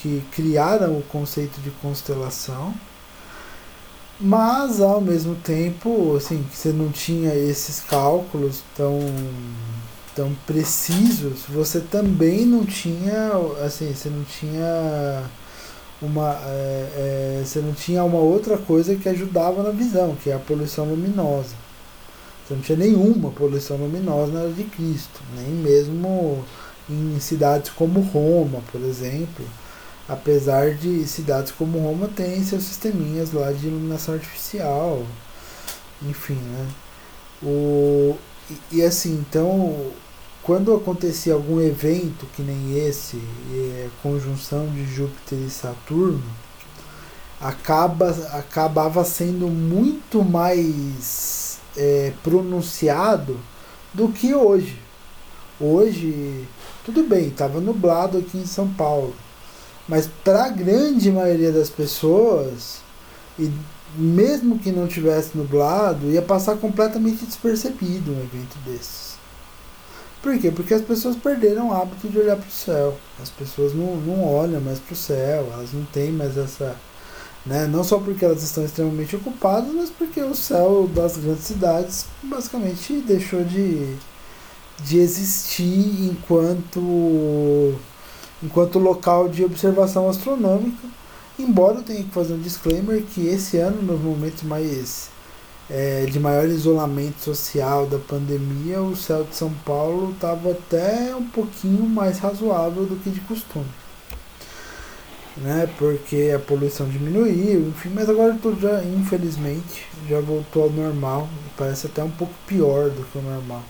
[0.00, 2.74] que criaram o conceito de constelação.
[4.20, 9.00] Mas ao mesmo tempo, assim, você não tinha esses cálculos tão
[10.14, 13.32] tão precisos, você também não tinha,
[13.64, 15.24] assim, você não tinha
[16.02, 20.34] uma é, é, você não tinha uma outra coisa que ajudava na visão, que é
[20.34, 21.54] a poluição luminosa.
[22.46, 26.44] Você não tinha nenhuma poluição luminosa na era de Cristo, nem mesmo
[26.88, 29.44] em cidades como Roma, por exemplo.
[30.06, 35.02] Apesar de cidades como Roma terem seus sisteminhas lá de iluminação artificial,
[36.02, 36.68] enfim, né?
[37.42, 38.16] O,
[38.50, 39.90] e, e assim, então
[40.44, 43.18] quando acontecia algum evento que nem esse,
[43.50, 46.22] é, conjunção de Júpiter e Saturno,
[47.40, 53.40] acaba, acabava sendo muito mais é, pronunciado
[53.94, 54.78] do que hoje.
[55.58, 56.46] Hoje,
[56.84, 59.14] tudo bem, estava nublado aqui em São Paulo,
[59.88, 62.80] mas para a grande maioria das pessoas,
[63.38, 63.50] e
[63.96, 69.03] mesmo que não tivesse nublado, ia passar completamente despercebido um evento desses.
[70.24, 70.50] Por quê?
[70.50, 72.96] Porque as pessoas perderam o hábito de olhar para o céu.
[73.22, 76.74] As pessoas não, não olham mais para o céu, elas não têm mais essa.
[77.44, 77.66] Né?
[77.66, 83.02] Não só porque elas estão extremamente ocupadas, mas porque o céu das grandes cidades basicamente
[83.06, 83.96] deixou de,
[84.82, 87.74] de existir enquanto,
[88.42, 90.88] enquanto local de observação astronômica.
[91.38, 95.10] Embora eu tenha que fazer um disclaimer que esse ano, nos momentos mais
[95.70, 101.26] é, de maior isolamento social da pandemia, o céu de São Paulo estava até um
[101.26, 103.66] pouquinho mais razoável do que de costume.
[105.36, 111.28] Né, porque a poluição diminuiu, enfim, mas agora tudo já, infelizmente, já voltou ao normal.
[111.56, 113.62] Parece até um pouco pior do que o normal.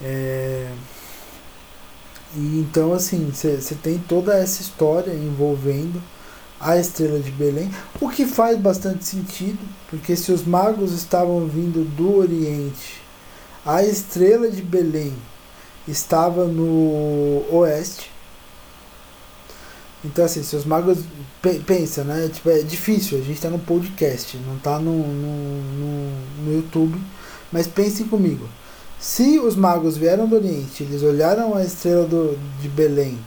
[0.00, 0.70] É,
[2.36, 6.00] e então, assim, você tem toda essa história envolvendo
[6.60, 9.58] a estrela de Belém, o que faz bastante sentido,
[9.90, 13.00] porque se os magos estavam vindo do Oriente,
[13.64, 15.12] a estrela de Belém
[15.86, 18.10] estava no Oeste.
[20.04, 20.98] Então assim, se os magos
[21.66, 22.28] pensa, né?
[22.32, 26.98] Tipo, é difícil, a gente está no podcast, não está no, no, no, no YouTube,
[27.52, 28.48] mas pensem comigo.
[28.98, 33.18] Se os magos vieram do Oriente, eles olharam a estrela do, de Belém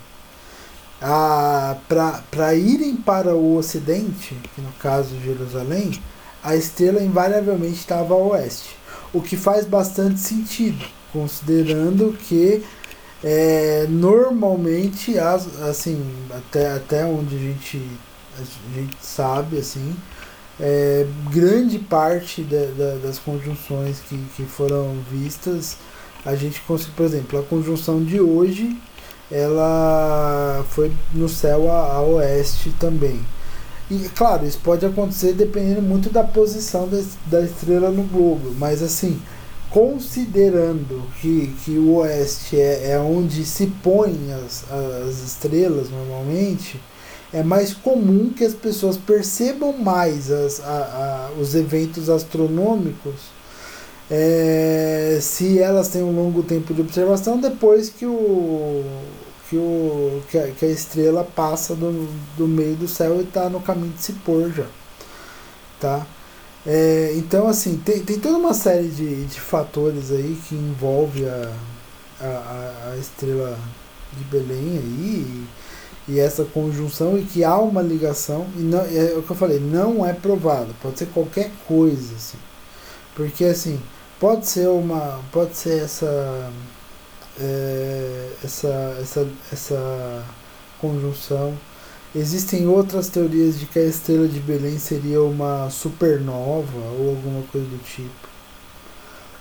[0.99, 5.99] para irem para o ocidente, que no caso Jerusalém,
[6.43, 8.75] a estrela invariavelmente estava ao oeste.
[9.13, 12.63] O que faz bastante sentido, considerando que
[13.23, 17.81] é, normalmente, as, assim, até, até onde a gente,
[18.37, 19.95] a gente sabe, assim,
[20.59, 25.77] é, grande parte da, das conjunções que, que foram vistas,
[26.25, 28.77] a gente consegue, por exemplo, a conjunção de hoje
[29.31, 33.19] ela foi no céu a, a oeste também.
[33.89, 38.83] E, claro, isso pode acontecer dependendo muito da posição da, da estrela no globo, mas
[38.83, 39.19] assim,
[39.69, 46.79] considerando que, que o oeste é, é onde se põem as, as estrelas normalmente,
[47.33, 53.38] é mais comum que as pessoas percebam mais as, a, a, os eventos astronômicos
[54.11, 58.83] é, se elas têm um longo tempo de observação depois que, o,
[59.47, 63.49] que, o, que, a, que a estrela passa do, do meio do céu e está
[63.49, 64.65] no caminho de se pôr já.
[65.79, 66.07] Tá?
[66.65, 71.53] É, então, assim, tem, tem toda uma série de, de fatores aí que envolve a,
[72.19, 73.57] a, a estrela
[74.17, 75.45] de Belém aí
[76.07, 79.35] e, e, essa conjunção e que há uma ligação e não, é o que eu
[79.35, 82.37] falei, não é provado, pode ser qualquer coisa, assim.
[83.15, 83.79] Porque assim,
[84.19, 85.19] pode ser uma.
[85.31, 86.51] Pode ser essa.
[87.39, 90.25] É, essa, essa, essa
[90.81, 91.57] conjunção
[92.15, 97.67] Existem outras teorias de que a estrela de Belém seria uma supernova ou alguma coisa
[97.67, 98.27] do tipo.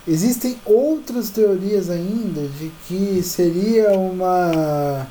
[0.06, 5.06] Existem outras teorias ainda de que seria uma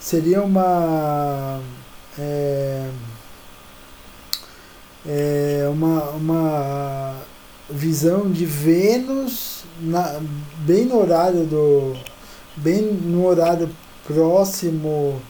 [0.00, 1.60] seria uma
[2.18, 2.88] é,
[5.06, 7.16] é uma, uma
[7.70, 10.20] visão de Vênus na,
[10.58, 11.96] bem no horário do
[12.56, 13.68] bem no horário
[14.06, 15.20] próximo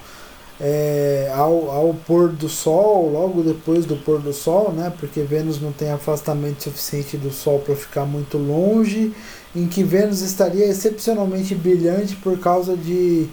[0.61, 4.93] é, ao, ao pôr do sol, logo depois do pôr do sol, né?
[4.99, 9.13] Porque Vênus não tem afastamento suficiente do Sol para ficar muito longe,
[9.55, 13.29] em que Vênus estaria excepcionalmente brilhante por causa de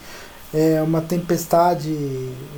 [0.54, 1.96] é, uma tempestade,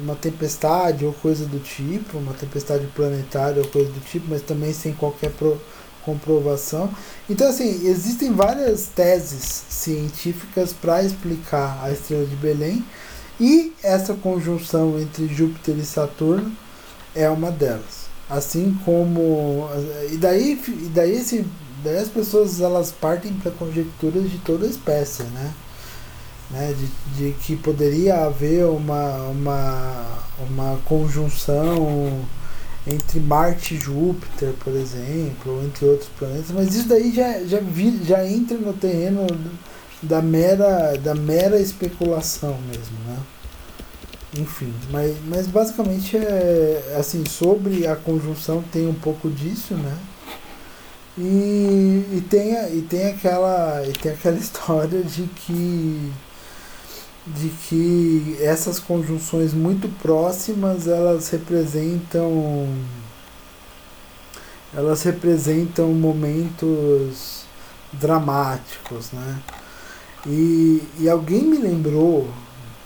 [0.02, 4.74] uma tempestade ou coisa do tipo, uma tempestade planetária ou coisa do tipo, mas também
[4.74, 5.60] sem qualquer pro,
[6.06, 6.90] comprovação.
[7.30, 12.84] Então, assim, existem várias teses científicas para explicar a estrela de Belém.
[13.40, 16.52] E essa conjunção entre Júpiter e Saturno
[17.16, 18.04] é uma delas.
[18.30, 19.70] Assim como.
[20.12, 21.46] E daí, e daí, esse,
[21.84, 25.54] daí as pessoas elas partem para conjecturas de toda espécie, né?
[26.52, 26.74] né?
[26.74, 30.06] De, de que poderia haver uma, uma,
[30.40, 32.24] uma conjunção
[32.86, 37.60] entre Marte e Júpiter, por exemplo, ou entre outros planetas, mas isso daí já, já,
[37.60, 39.26] vi, já entra no terreno
[40.02, 43.18] da mera, da mera especulação mesmo, né?
[44.38, 49.98] Enfim, mas, mas basicamente é assim, sobre a conjunção tem um pouco disso, né?
[51.18, 56.12] E, e, tem, e, tem aquela, e tem aquela história de que
[57.26, 62.68] de que essas conjunções muito próximas elas representam
[64.76, 67.46] elas representam momentos
[67.94, 69.40] dramáticos, né?
[70.26, 72.28] E, e alguém me lembrou,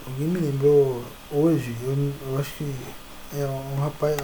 [0.05, 2.75] alguém me lembrou hoje, eu, eu acho que
[3.35, 4.17] é um rapaz,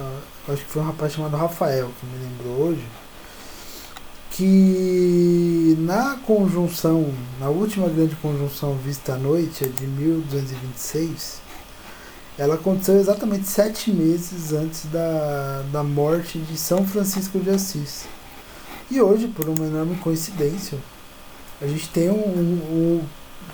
[0.48, 2.84] acho que foi um rapaz chamado Rafael que me lembrou hoje,
[4.36, 11.40] que na conjunção, na última grande conjunção vista à noite, de 1226,
[12.36, 18.06] ela aconteceu exatamente sete meses antes da, da morte de São Francisco de Assis.
[18.90, 20.78] E hoje, por uma enorme coincidência,
[21.62, 23.02] a gente tem um, um, um,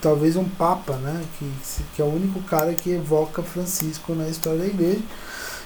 [0.01, 1.53] talvez um papa, né, que,
[1.95, 5.03] que é o único cara que evoca Francisco na história da igreja.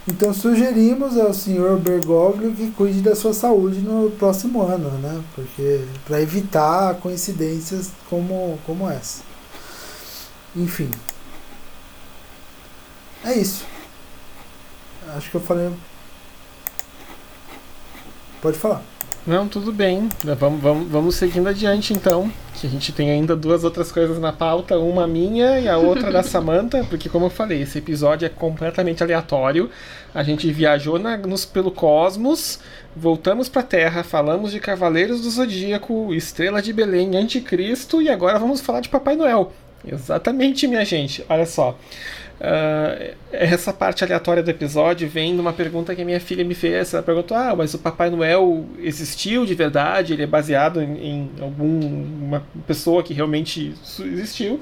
[0.07, 5.23] Então sugerimos ao senhor Bergoglio que cuide da sua saúde no próximo ano, né?
[5.35, 9.23] Porque para evitar coincidências como, como essa.
[10.55, 10.91] Enfim.
[13.25, 13.65] É isso.
[15.17, 15.73] Acho que eu falei.
[18.43, 18.94] Pode falar.
[19.27, 20.11] Não, tudo bem.
[20.39, 22.31] Vamos, vamos, vamos seguindo adiante então.
[22.55, 26.13] Que a gente tem ainda duas outras coisas na pauta, uma minha e a outra
[26.13, 29.71] da Samantha, porque como eu falei, esse episódio é completamente aleatório.
[30.15, 32.61] A gente viajou na, nos, pelo cosmos,
[32.95, 38.39] voltamos para a Terra, falamos de Cavaleiros do Zodíaco, Estrela de Belém, Anticristo e agora
[38.39, 39.53] vamos falar de Papai Noel.
[39.87, 41.25] Exatamente, minha gente.
[41.29, 41.77] Olha só.
[42.41, 46.55] Uh, essa parte aleatória do episódio vem de uma pergunta que a minha filha me
[46.55, 46.93] fez.
[46.93, 50.13] Ela perguntou: Ah, mas o Papai Noel existiu de verdade?
[50.13, 54.61] Ele é baseado em, em alguma pessoa que realmente existiu?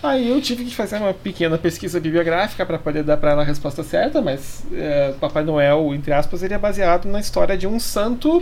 [0.00, 3.44] Aí eu tive que fazer uma pequena pesquisa bibliográfica para poder dar para ela a
[3.44, 7.80] resposta certa, mas uh, Papai Noel, entre aspas, ele é baseado na história de um
[7.80, 8.40] santo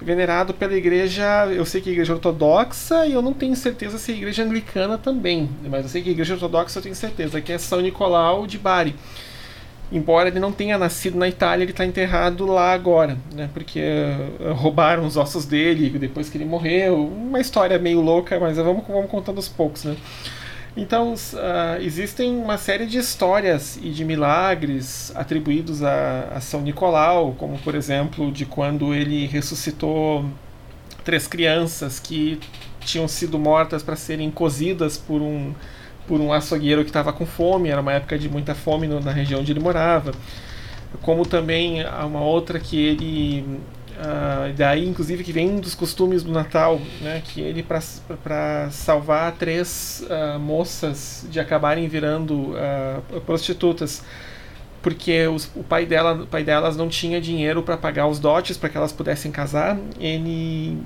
[0.00, 4.12] venerado pela igreja, eu sei que a igreja ortodoxa e eu não tenho certeza se
[4.12, 7.52] a igreja anglicana também, mas eu sei que a igreja ortodoxa eu tenho certeza, que
[7.52, 8.94] é São Nicolau de Bari.
[9.92, 13.50] Embora ele não tenha nascido na Itália, ele está enterrado lá agora, né?
[13.52, 13.80] Porque
[14.38, 17.08] uh, roubaram os ossos dele depois que ele morreu.
[17.08, 19.96] Uma história meio louca, mas vamos, vamos contando aos poucos, né?
[20.76, 27.34] Então, uh, existem uma série de histórias e de milagres atribuídos a, a, São Nicolau,
[27.36, 30.24] como por exemplo, de quando ele ressuscitou
[31.04, 32.38] três crianças que
[32.80, 35.52] tinham sido mortas para serem cozidas por um,
[36.06, 39.10] por um açougueiro que estava com fome, era uma época de muita fome no, na
[39.10, 40.12] região onde ele morava.
[41.02, 43.60] Como também uma outra que ele
[44.00, 49.32] Uh, daí, inclusive, que vem um dos costumes do Natal, né, que ele, para salvar
[49.32, 54.02] três uh, moças de acabarem virando uh, prostitutas,
[54.80, 58.56] porque os, o, pai dela, o pai delas não tinha dinheiro para pagar os dotes
[58.56, 60.78] para que elas pudessem casar, ele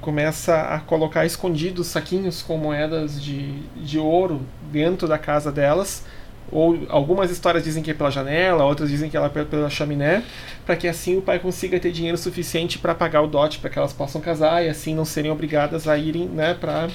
[0.00, 6.04] começa a colocar escondidos saquinhos com moedas de, de ouro dentro da casa delas
[6.50, 10.22] ou algumas histórias dizem que é pela janela, outras dizem que ela é pela chaminé,
[10.64, 13.78] para que assim o pai consiga ter dinheiro suficiente para pagar o dote, para que
[13.78, 16.88] elas possam casar e assim não serem obrigadas a irem né, para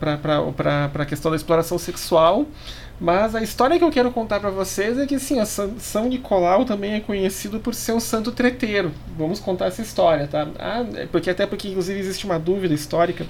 [0.00, 2.46] para a questão da exploração sexual.
[3.00, 5.36] Mas a história que eu quero contar para vocês é que assim,
[5.78, 8.92] São Nicolau também é conhecido por ser um santo treteiro.
[9.16, 10.48] Vamos contar essa história, tá?
[10.58, 13.24] Ah, é porque até porque inclusive existe uma dúvida histórica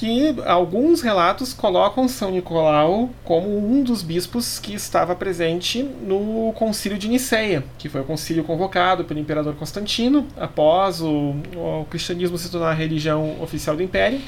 [0.00, 6.96] que alguns relatos colocam São Nicolau como um dos bispos que estava presente no concílio
[6.96, 12.50] de Niceia, que foi o concílio convocado pelo imperador Constantino após o, o cristianismo se
[12.50, 14.18] tornar a religião oficial do império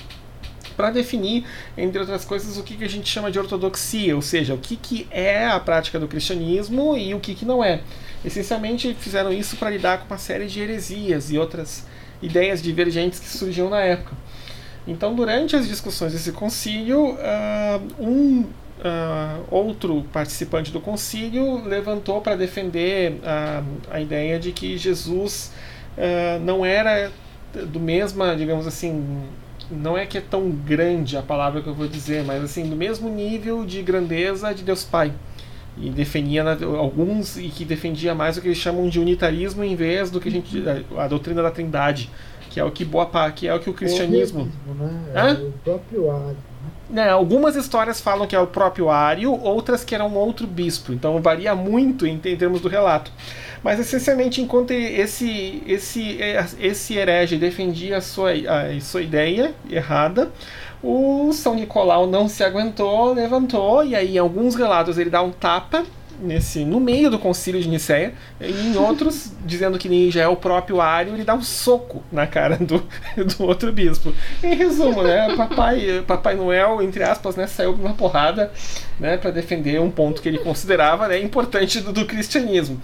[0.77, 4.53] para definir, entre outras coisas, o que, que a gente chama de ortodoxia, ou seja,
[4.53, 7.81] o que, que é a prática do cristianismo e o que, que não é.
[8.23, 11.87] Essencialmente fizeram isso para lidar com uma série de heresias e outras
[12.21, 14.15] ideias divergentes que surgiam na época.
[14.87, 22.35] Então, durante as discussões desse concílio, uh, um uh, outro participante do concílio levantou para
[22.35, 25.53] defender uh, a ideia de que Jesus
[26.43, 27.13] não era
[27.53, 29.25] do mesma, digamos assim,
[29.71, 32.75] não é que é tão grande a palavra que eu vou dizer, mas assim, do
[32.75, 35.13] mesmo nível de grandeza de Deus Pai.
[35.77, 36.45] E defendia
[36.79, 40.29] alguns e que defendia mais o que eles chamam de unitarismo em vez do que
[40.29, 40.63] a gente
[40.97, 42.11] a, a doutrina da Trindade
[42.53, 44.47] que é o que boa que é o que o cristianismo.
[44.69, 45.15] O, né?
[45.15, 46.37] é o próprio Ário.
[46.91, 47.09] Né?
[47.09, 50.93] algumas histórias falam que é o próprio Ário, outras que era um outro bispo.
[50.93, 53.11] Então varia muito em, em termos do relato.
[53.65, 56.19] Mas essencialmente, enquanto esse, esse,
[56.61, 60.31] esse herege defendia a sua, a sua ideia errada,
[60.83, 65.31] o São Nicolau não se aguentou, levantou, e aí em alguns relatos ele dá um
[65.31, 65.85] tapa
[66.23, 70.37] nesse no meio do concílio de Nicéia, e em outros, dizendo que já é o
[70.37, 72.83] próprio Ário, ele dá um soco na cara do,
[73.37, 74.15] do outro bispo.
[74.43, 78.53] Em resumo, né, papai, papai Noel, entre aspas, né, saiu uma porrada
[78.99, 82.81] né, para defender um ponto que ele considerava né, importante do, do cristianismo.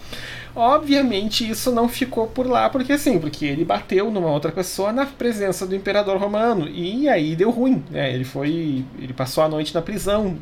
[0.59, 5.07] Obviamente isso não ficou por lá, porque assim, porque ele bateu numa outra pessoa na
[5.07, 8.12] presença do imperador romano, e aí deu ruim, né?
[8.12, 8.84] Ele foi.
[8.99, 10.36] ele passou a noite na prisão.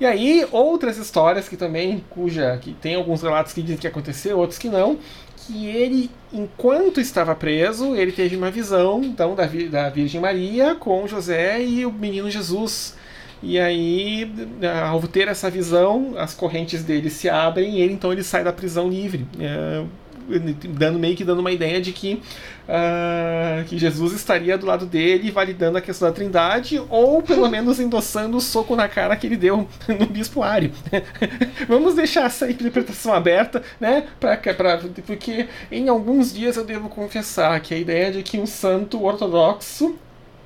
[0.00, 2.58] E aí, outras histórias que também, cuja.
[2.58, 4.98] que tem alguns relatos que dizem que aconteceu, outros que não,
[5.36, 11.06] que ele, enquanto estava preso, ele teve uma visão então da, da Virgem Maria com
[11.06, 12.96] José e o menino Jesus.
[13.42, 14.32] E aí,
[14.88, 18.52] ao ter essa visão, as correntes dele se abrem e ele então ele sai da
[18.52, 19.26] prisão livre.
[19.40, 19.84] É,
[20.68, 22.22] dando meio que dando uma ideia de que,
[22.68, 27.80] uh, que Jesus estaria do lado dele, validando a questão da Trindade, ou pelo menos
[27.80, 30.72] endossando o soco na cara que ele deu no Bispo Ário.
[31.68, 34.06] Vamos deixar essa interpretação aberta, né?
[34.18, 38.46] Pra, pra, porque em alguns dias eu devo confessar que a ideia de que um
[38.46, 39.96] santo ortodoxo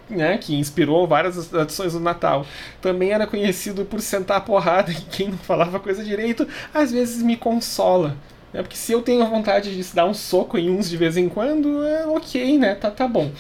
[0.09, 2.47] né, que inspirou várias tradições do Natal,
[2.81, 7.23] também era conhecido por sentar a porrada em quem não falava coisa direito, às vezes
[7.23, 8.17] me consola.
[8.57, 8.63] Né?
[8.63, 11.85] Porque se eu tenho vontade de dar um soco em uns de vez em quando,
[11.85, 12.75] é ok, né?
[12.75, 13.31] Tá, tá bom.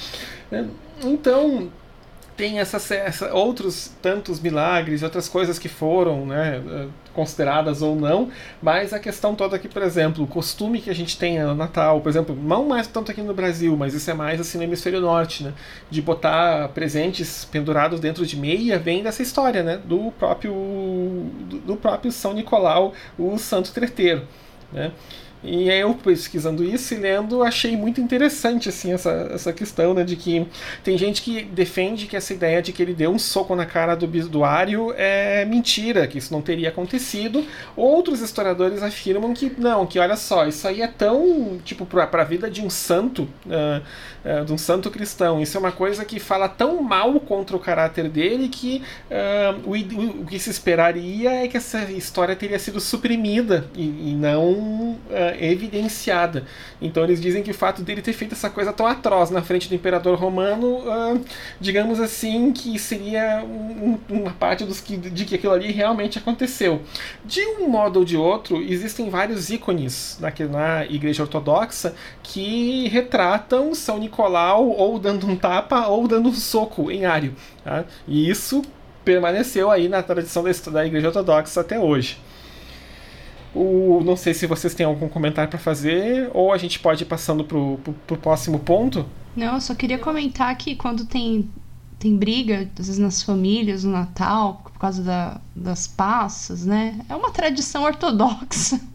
[0.50, 0.68] Né?
[1.02, 1.70] Então,
[2.36, 6.62] tem essas, essa, outros tantos milagres, outras coisas que foram né,
[7.14, 11.18] consideradas ou não, mas a questão toda aqui, por exemplo, o costume que a gente
[11.18, 14.38] tem no Natal, por exemplo, não mais tanto aqui no Brasil, mas isso é mais
[14.38, 15.54] assim no hemisfério norte, né,
[15.88, 21.76] de botar presentes pendurados dentro de meia, vem dessa história, né, do próprio do, do
[21.76, 24.26] próprio São Nicolau, o santo treteiro.
[24.72, 24.92] Né?
[25.42, 30.16] E eu pesquisando isso e lendo, achei muito interessante assim essa, essa questão, né, de
[30.16, 30.46] que
[30.82, 33.94] tem gente que defende que essa ideia de que ele deu um soco na cara
[33.94, 37.44] do biduário é mentira, que isso não teria acontecido.
[37.76, 42.24] Outros historiadores afirmam que não, que olha só, isso aí é tão tipo para a
[42.24, 45.40] vida de um santo, uh, uh, de um santo cristão.
[45.40, 49.72] Isso é uma coisa que fala tão mal contra o caráter dele que uh, o,
[49.72, 54.96] o, o, que se esperaria é que essa história teria sido suprimida e, e não
[55.40, 56.44] evidenciada.
[56.80, 59.68] Então eles dizem que o fato dele ter feito essa coisa tão atroz na frente
[59.68, 61.20] do imperador romano, uh,
[61.60, 66.82] digamos assim, que seria um, uma parte dos que, de que aquilo ali realmente aconteceu.
[67.24, 73.74] De um modo ou de outro, existem vários ícones na, na igreja ortodoxa que retratam
[73.74, 77.34] São Nicolau ou dando um tapa ou dando um soco em Ário.
[77.64, 77.84] Tá?
[78.06, 78.62] E isso
[79.04, 82.18] permaneceu aí na tradição da, da igreja ortodoxa até hoje.
[83.56, 87.06] O, não sei se vocês têm algum comentário para fazer ou a gente pode ir
[87.06, 89.06] passando pro, pro, pro próximo ponto.
[89.34, 91.48] Não, eu só queria comentar que quando tem
[91.98, 97.00] tem briga, às vezes nas famílias, no Natal, por causa da, das passas, né?
[97.08, 98.78] É uma tradição ortodoxa.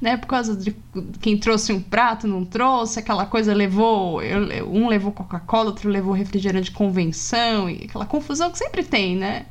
[0.00, 0.16] né?
[0.16, 0.74] Por causa de
[1.20, 4.20] quem trouxe um prato, não trouxe, aquela coisa levou.
[4.66, 9.44] Um levou Coca-Cola, outro levou refrigerante de convenção, e aquela confusão que sempre tem, né?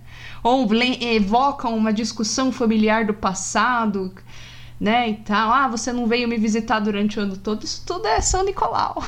[0.48, 0.66] Ou
[1.02, 4.14] evocam uma discussão familiar do passado,
[4.80, 5.10] né?
[5.10, 5.52] E tal.
[5.52, 7.66] Ah, você não veio me visitar durante o ano todo.
[7.66, 9.04] Isso tudo é São Nicolau.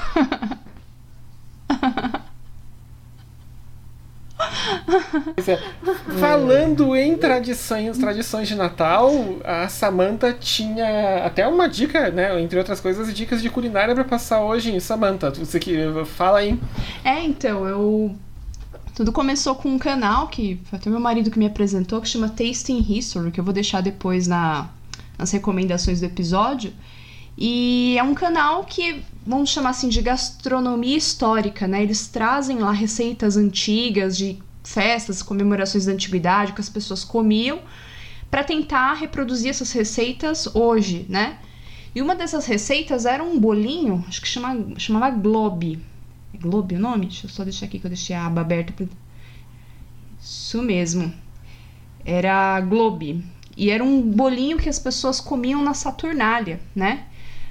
[5.38, 5.58] É,
[6.20, 9.10] falando em tradições, tradições de Natal,
[9.46, 12.42] a Samantha tinha até uma dica, né?
[12.42, 14.78] Entre outras coisas, dicas de culinária para passar hoje.
[14.82, 15.78] Samantha, você que
[16.18, 16.60] fala aí.
[17.06, 18.14] É, então, eu
[19.00, 22.28] tudo começou com um canal que foi até meu marido que me apresentou, que chama
[22.28, 24.70] Tasting History, que eu vou deixar depois na,
[25.18, 26.74] nas recomendações do episódio.
[27.38, 31.82] E é um canal que vamos chamar assim de gastronomia histórica, né?
[31.82, 37.62] Eles trazem lá receitas antigas de festas, comemorações da antiguidade que as pessoas comiam
[38.30, 41.38] para tentar reproduzir essas receitas hoje, né?
[41.96, 45.88] E uma dessas receitas era um bolinho, acho que chama, chamava Globe.
[46.42, 47.08] Globe o nome?
[47.08, 48.74] Deixa eu só deixar aqui que eu deixei a aba aberta.
[48.74, 48.86] Pra...
[50.20, 51.14] Isso mesmo.
[52.06, 53.24] Era Globe.
[53.58, 57.06] E era um bolinho que as pessoas comiam na Saturnália, né?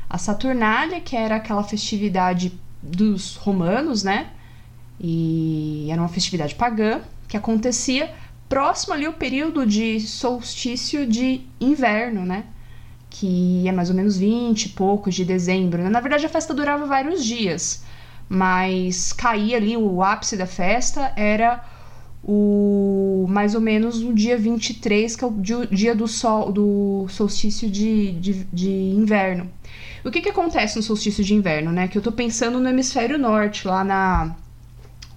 [0.09, 4.31] a Saturnália, que era aquela festividade dos romanos, né?
[4.99, 8.13] E era uma festividade pagã que acontecia
[8.49, 12.45] próximo ali o período de solstício de inverno, né?
[13.11, 15.83] Que é mais ou menos 20 e poucos de dezembro.
[15.83, 15.91] Né?
[15.91, 17.85] Na verdade, a festa durava vários dias,
[18.29, 21.65] mas caía ali o ápice da festa era
[22.23, 25.33] o mais ou menos o dia 23, que é o
[25.71, 29.51] dia do sol do solstício de, de, de inverno.
[30.05, 31.89] O que, que acontece no solstício de inverno, né?
[31.89, 34.37] Que eu tô pensando no hemisfério norte, lá na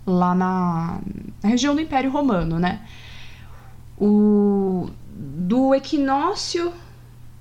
[0.06, 1.00] lá na,
[1.44, 2.82] na região do Império Romano, né?
[4.00, 6.72] O do equinócio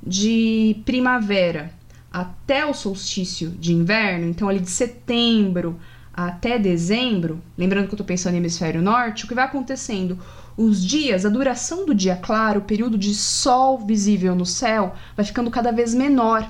[0.02, 1.72] de primavera
[2.12, 5.78] até o solstício de inverno, então ali de setembro
[6.12, 10.18] até dezembro, lembrando que eu tô pensando no hemisfério norte, o que vai acontecendo?
[10.56, 15.24] Os dias, a duração do dia claro, o período de sol visível no céu, vai
[15.24, 16.48] ficando cada vez menor.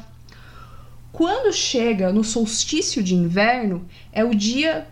[1.13, 4.89] Quando chega no solstício de inverno, é o dia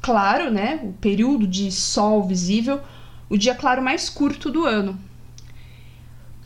[0.00, 0.80] claro, né?
[0.82, 2.80] O período de sol visível,
[3.28, 4.98] o dia claro mais curto do ano.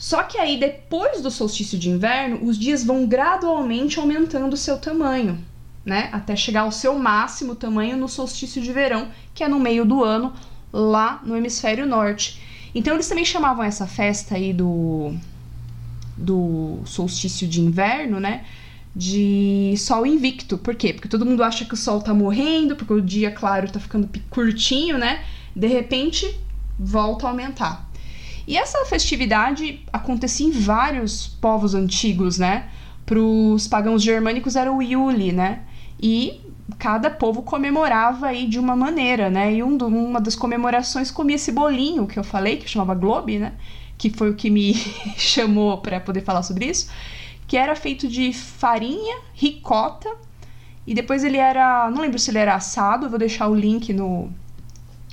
[0.03, 4.77] Só que aí, depois do solstício de inverno, os dias vão gradualmente aumentando o seu
[4.77, 5.39] tamanho,
[5.85, 6.09] né?
[6.11, 10.03] Até chegar ao seu máximo tamanho no solstício de verão, que é no meio do
[10.03, 10.33] ano,
[10.73, 12.43] lá no hemisfério norte.
[12.75, 15.15] Então eles também chamavam essa festa aí do,
[16.17, 18.45] do solstício de inverno, né?
[18.95, 20.59] de sol invicto.
[20.59, 20.93] Por quê?
[20.93, 24.11] Porque todo mundo acha que o sol tá morrendo, porque o dia claro tá ficando
[24.29, 25.25] curtinho, né?
[25.55, 26.29] De repente,
[26.77, 27.92] volta a aumentar.
[28.47, 32.69] E essa festividade acontecia em vários povos antigos, né?
[33.07, 35.61] Para os pagãos germânicos era o Yule, né?
[36.01, 36.41] E
[36.79, 39.55] cada povo comemorava aí de uma maneira, né?
[39.55, 43.39] E um do, uma das comemorações comia esse bolinho que eu falei, que chamava Globe,
[43.39, 43.53] né?
[43.97, 44.75] Que foi o que me
[45.17, 46.89] chamou para poder falar sobre isso
[47.53, 50.11] que era feito de farinha, ricota,
[50.87, 54.31] e depois ele era, não lembro se ele era assado, vou deixar o link no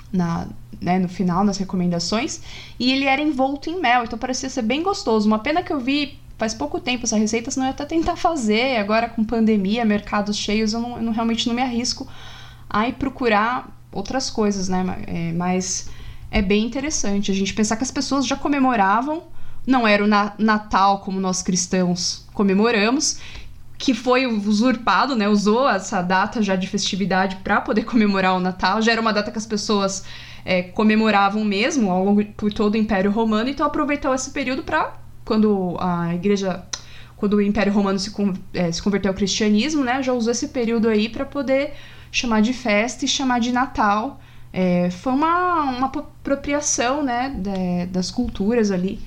[0.10, 0.48] na,
[0.82, 2.42] né, no final nas recomendações,
[2.80, 5.28] e ele era envolto em mel, então parecia ser bem gostoso.
[5.28, 8.16] Uma pena que eu vi faz pouco tempo essa receita, senão eu ia até tentar
[8.16, 12.08] fazer, agora com pandemia, mercados cheios, eu, não, eu não, realmente não me arrisco
[12.70, 14.86] a ir procurar outras coisas, né?
[15.06, 15.90] É, mas
[16.32, 19.24] é bem interessante a gente pensar que as pessoas já comemoravam
[19.68, 23.20] não era o Natal como nós cristãos comemoramos,
[23.78, 25.28] que foi usurpado, né?
[25.30, 28.82] Usou essa data já de festividade para poder comemorar o Natal.
[28.82, 30.04] Já era uma data que as pessoas
[30.46, 34.98] é, comemoravam mesmo ao longo por todo o Império Romano, então aproveitou esse período para
[35.24, 36.64] quando a igreja
[37.20, 38.12] quando o Império Romano se,
[38.54, 41.74] é, se converteu ao cristianismo, né, já usou esse período aí para poder
[42.12, 44.22] chamar de festa e chamar de Natal.
[44.54, 49.00] É, foi uma, uma apropriação né, de, das culturas ali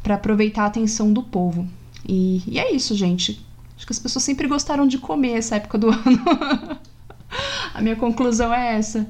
[0.00, 1.66] para aproveitar a atenção do povo.
[2.08, 3.44] E, e é isso, gente.
[3.76, 6.78] Acho que as pessoas sempre gostaram de comer essa época do ano.
[7.74, 9.06] a minha conclusão é essa.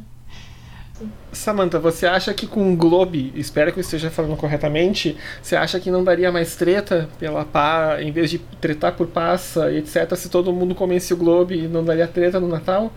[1.32, 5.78] Samantha, você acha que com o Globe, espero que eu esteja falando corretamente, você acha
[5.78, 10.14] que não daria mais treta pela pá, em vez de tretar por passa e etc,
[10.16, 12.90] se todo mundo comesse o Globe, não daria treta no Natal?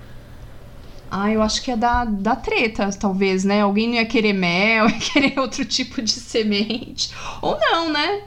[1.12, 3.62] Ah, eu acho que ia dar, dar treta, talvez, né?
[3.62, 7.12] Alguém não ia querer mel, ia querer outro tipo de semente.
[7.42, 8.22] Ou não, né?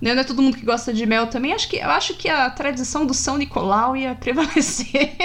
[0.00, 1.52] Não é todo mundo que gosta de mel também.
[1.52, 5.16] Acho que, eu acho que a tradição do São Nicolau ia prevalecer.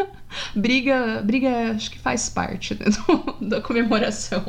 [0.54, 2.86] briga, briga acho que faz parte né,
[3.40, 4.44] do, da comemoração.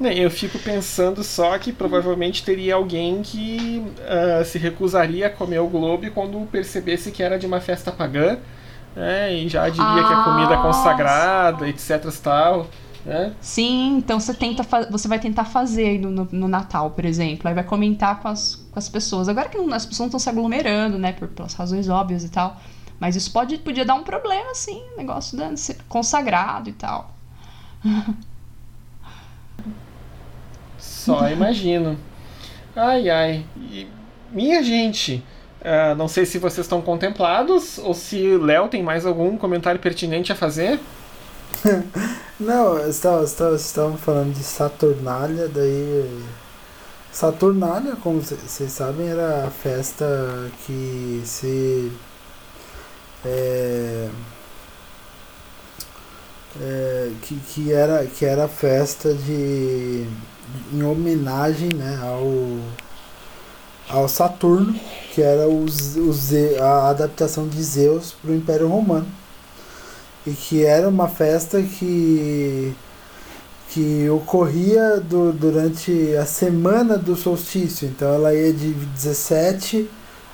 [0.00, 5.68] Eu fico pensando só que provavelmente teria alguém que uh, se recusaria a comer o
[5.68, 8.38] globo quando percebesse que era de uma festa pagã,
[8.96, 12.02] né, e já diria ah, que a comida é consagrada, etc.
[12.22, 12.66] tal.
[13.04, 13.32] Né?
[13.40, 17.54] Sim, então você tenta você vai tentar fazer no, no, no, Natal, por exemplo, aí
[17.54, 19.28] vai comentar com as, com as pessoas.
[19.28, 22.28] Agora que não, as pessoas não estão se aglomerando, né, por, pelas razões óbvias e
[22.28, 22.60] tal.
[23.00, 27.14] Mas isso pode, podia dar um problema, assim, negócio de ser consagrado e tal.
[30.78, 31.98] Só imagino.
[32.76, 33.44] Ai, ai.
[33.56, 33.88] E,
[34.30, 35.24] minha gente,
[35.62, 40.30] uh, não sei se vocês estão contemplados ou se Léo tem mais algum comentário pertinente
[40.30, 40.78] a fazer.
[42.38, 46.22] não, estava, estavam falando de Saturnália, daí.
[47.10, 50.06] Saturnália, como vocês sabem, era a festa
[50.64, 51.90] que se
[53.24, 54.08] é,
[56.60, 60.06] é, que, que, era, que era festa de
[60.72, 62.58] em homenagem né, ao,
[63.88, 64.74] ao Saturno,
[65.14, 69.06] que era o, o, a adaptação de Zeus para o Império Romano.
[70.26, 72.74] E que era uma festa que,
[73.70, 77.88] que ocorria do, durante a semana do solstício.
[77.88, 79.88] Então ela ia de 17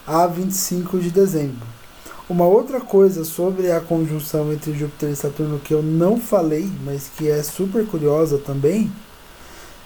[0.07, 1.76] a 25 de dezembro.
[2.29, 7.09] Uma outra coisa sobre a conjunção entre Júpiter e Saturno que eu não falei, mas
[7.17, 8.91] que é super curiosa também,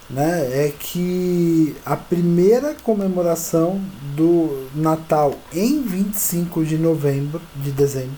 [0.09, 3.78] né, é que a primeira comemoração
[4.16, 8.16] do Natal em 25 de novembro, de dezembro,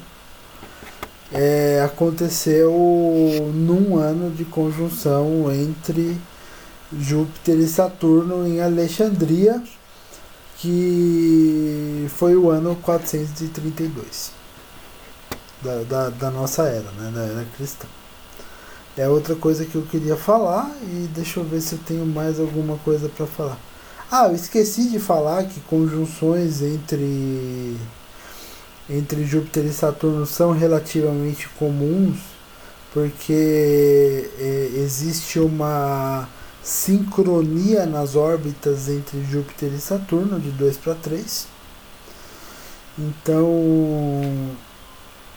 [1.32, 2.72] é, aconteceu
[3.52, 6.16] num ano de conjunção entre
[6.96, 9.60] Júpiter e Saturno em Alexandria,
[10.62, 14.30] que foi o ano 432
[15.60, 17.88] da, da, da nossa era, né, da era cristã.
[18.96, 22.38] É outra coisa que eu queria falar e deixa eu ver se eu tenho mais
[22.38, 23.58] alguma coisa para falar.
[24.08, 27.76] Ah, eu esqueci de falar que conjunções entre
[28.88, 32.18] entre Júpiter e Saturno são relativamente comuns,
[32.92, 36.28] porque é, existe uma
[36.62, 41.46] sincronia nas órbitas entre Júpiter e Saturno, de 2 para 3.
[42.98, 44.50] Então,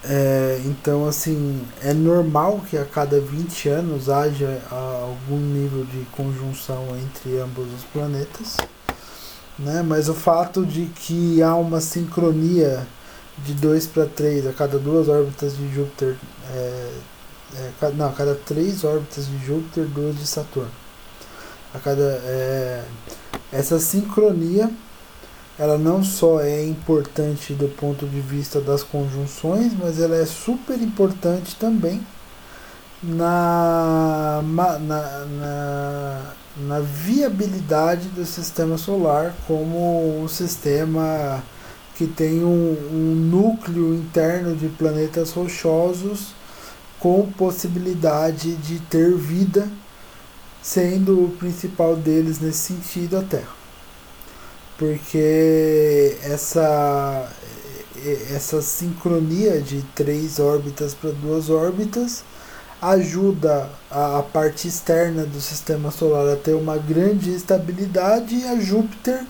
[0.04, 6.86] é, então, assim, é normal que a cada 20 anos haja algum nível de conjunção
[6.98, 8.58] entre ambos os planetas.
[9.58, 9.82] Né?
[9.82, 12.86] Mas o fato de que há uma sincronia
[13.40, 16.16] de 2 para 3 a cada duas órbitas de Júpiter,
[16.54, 16.92] é,
[17.56, 20.85] é, não, a cada três órbitas de Júpiter, duas de Saturno
[21.76, 22.84] a cada é,
[23.52, 24.70] essa sincronia
[25.58, 30.82] ela não só é importante do ponto de vista das conjunções, mas ela é super
[30.82, 32.06] importante também
[33.02, 41.42] na, na, na, na viabilidade do sistema solar como um sistema
[41.96, 46.34] que tem um, um núcleo interno de planetas rochosos
[47.00, 49.70] com possibilidade de ter vida
[50.66, 53.54] sendo o principal deles nesse sentido a Terra.
[54.80, 57.32] Porque essa,
[58.34, 62.24] essa sincronia de três órbitas para duas órbitas
[62.82, 68.60] ajuda a, a, parte externa do sistema solar a ter uma grande estabilidade e a
[68.60, 69.24] Júpiter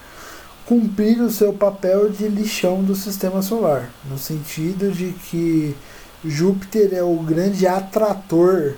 [0.65, 5.75] cumprir o seu papel de lixão do sistema solar, no sentido de que
[6.23, 8.75] Júpiter é o grande atrator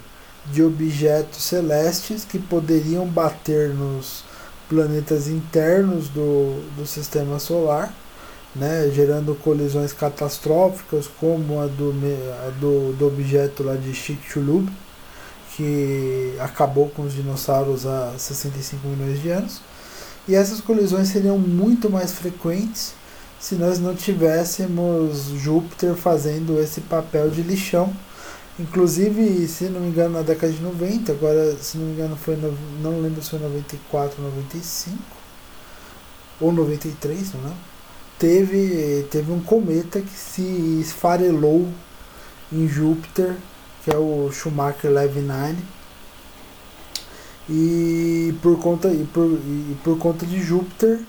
[0.51, 4.23] de objetos celestes que poderiam bater nos
[4.69, 7.93] planetas internos do, do sistema solar,
[8.55, 11.93] né, gerando colisões catastróficas como a do,
[12.45, 14.69] a do, do objeto lá de Chicxulub,
[15.55, 19.61] que acabou com os dinossauros há 65 milhões de anos.
[20.27, 22.93] E essas colisões seriam muito mais frequentes
[23.39, 27.93] se nós não tivéssemos Júpiter fazendo esse papel de lixão
[28.60, 32.36] Inclusive, se não me engano, na década de 90, agora, se não me engano, foi
[32.36, 34.97] no, não lembro se foi 94, 95
[36.41, 37.58] ou 93, não lembro.
[38.18, 40.41] Teve, teve um cometa que se
[40.82, 41.68] esfarelou
[42.51, 43.36] em Júpiter,
[43.84, 45.55] que é o Schumacher Levy 9.
[47.47, 50.99] E por conta, e por, e por conta de Júpiter,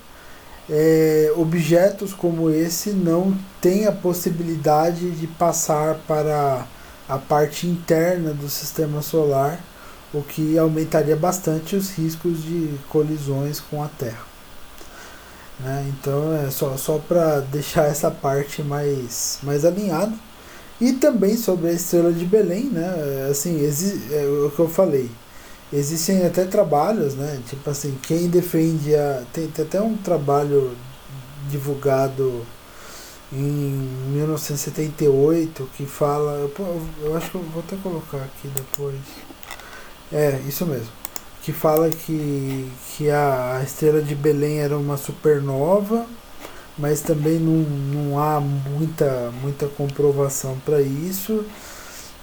[0.69, 6.67] é, objetos como esse não têm a possibilidade de passar para
[7.09, 9.61] a parte interna do sistema solar,
[10.13, 14.27] o que aumentaria bastante os riscos de colisões com a Terra.
[15.61, 15.91] Né?
[15.91, 20.13] Então é só, só para deixar essa parte mais, mais alinhada.
[20.81, 23.27] E também sobre a estrela de Belém, né?
[23.29, 23.59] Assim,
[24.13, 25.11] é o que eu falei.
[25.73, 27.41] Existem até trabalhos, né?
[27.49, 29.25] Tipo assim, quem defende a.
[29.33, 30.77] Tem, tem até um trabalho
[31.51, 32.47] divulgado
[33.33, 36.33] em 1978 que fala.
[36.33, 38.97] Eu, eu acho que eu vou até colocar aqui depois.
[40.13, 40.89] É, isso mesmo.
[41.43, 46.07] Que fala que, que a, estrela de Belém era uma supernova,
[46.77, 51.45] mas também não, não há muita, muita comprovação para isso.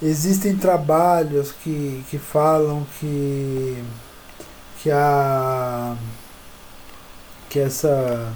[0.01, 3.83] Existem trabalhos que, que falam que,
[4.81, 5.95] que, a,
[7.49, 8.33] que essa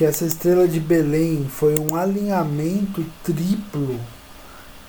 [0.00, 4.00] que essa estrela de Belém foi um alinhamento triplo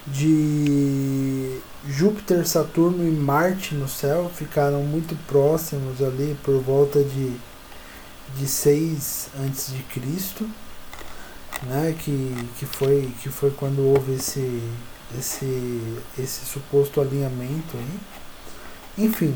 [0.07, 7.35] de Júpiter, Saturno e Marte no céu, ficaram muito próximos ali por volta de,
[8.37, 10.49] de 6 antes de Cristo,
[11.63, 14.63] né, que, que, foi, que foi quando houve esse,
[15.19, 15.81] esse,
[16.17, 19.05] esse suposto alinhamento aí.
[19.05, 19.35] Enfim,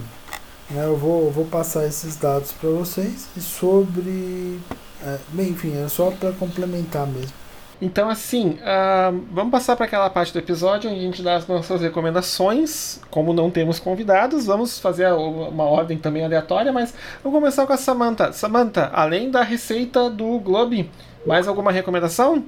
[0.70, 3.28] né, eu vou, vou passar esses dados para vocês.
[3.36, 4.62] E sobre
[5.06, 7.46] é, bem, enfim, é só para complementar mesmo.
[7.82, 11.46] Então, assim, uh, vamos passar para aquela parte do episódio onde a gente dá as
[11.46, 13.02] nossas recomendações.
[13.12, 17.78] Como não temos convidados, vamos fazer uma ordem também aleatória, mas vamos começar com a
[17.78, 18.32] Samantha.
[18.32, 20.90] Samantha, além da receita do Globe,
[21.26, 22.46] mais alguma recomendação?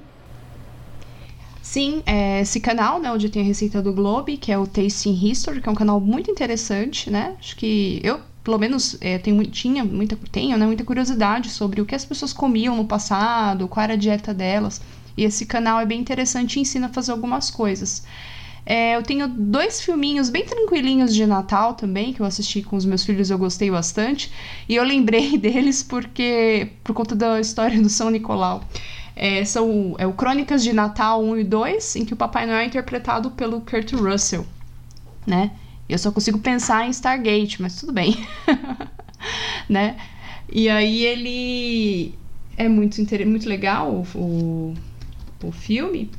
[1.62, 5.14] Sim, é esse canal, né, onde tem a receita do Globe, que é o Tasting
[5.14, 7.36] History, que é um canal muito interessante, né?
[7.38, 11.86] Acho que eu pelo menos é, tem, tinha muita, tenho, né, muita curiosidade sobre o
[11.86, 14.80] que as pessoas comiam no passado, qual era a dieta delas.
[15.18, 18.06] E esse canal é bem interessante e ensina a fazer algumas coisas.
[18.66, 22.86] É, eu tenho dois filminhos bem tranquilinhos de Natal também, que eu assisti com os
[22.86, 24.32] meus filhos, eu gostei bastante.
[24.70, 28.64] E eu lembrei deles porque por conta da história do São Nicolau.
[29.14, 32.60] É, são é o Crônicas de Natal 1 e 2, em que o Papai Noel
[32.60, 34.46] é interpretado pelo Kurt Russell,
[35.26, 35.52] né?
[35.90, 38.16] Eu só consigo pensar em Stargate, mas tudo bem.
[39.70, 39.98] né?
[40.52, 42.14] E aí ele
[42.58, 44.74] é muito, muito legal o,
[45.44, 46.10] o filme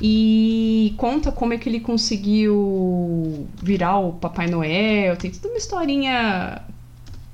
[0.00, 5.16] e conta como é que ele conseguiu virar o Papai Noel.
[5.16, 6.62] Tem toda uma historinha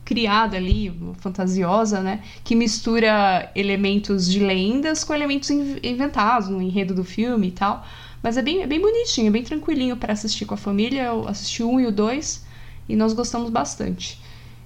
[0.05, 2.21] criada ali, fantasiosa, né?
[2.45, 7.85] Que mistura elementos de lendas com elementos inventados no enredo do filme e tal.
[8.23, 11.03] Mas é bem, é bem bonitinho, é bem tranquilinho para assistir com a família.
[11.05, 12.45] Eu assisti o um e o dois
[12.89, 14.21] e nós gostamos bastante.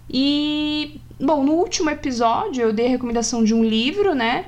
[0.08, 4.46] E, bom, no último episódio eu dei a recomendação de um livro, né?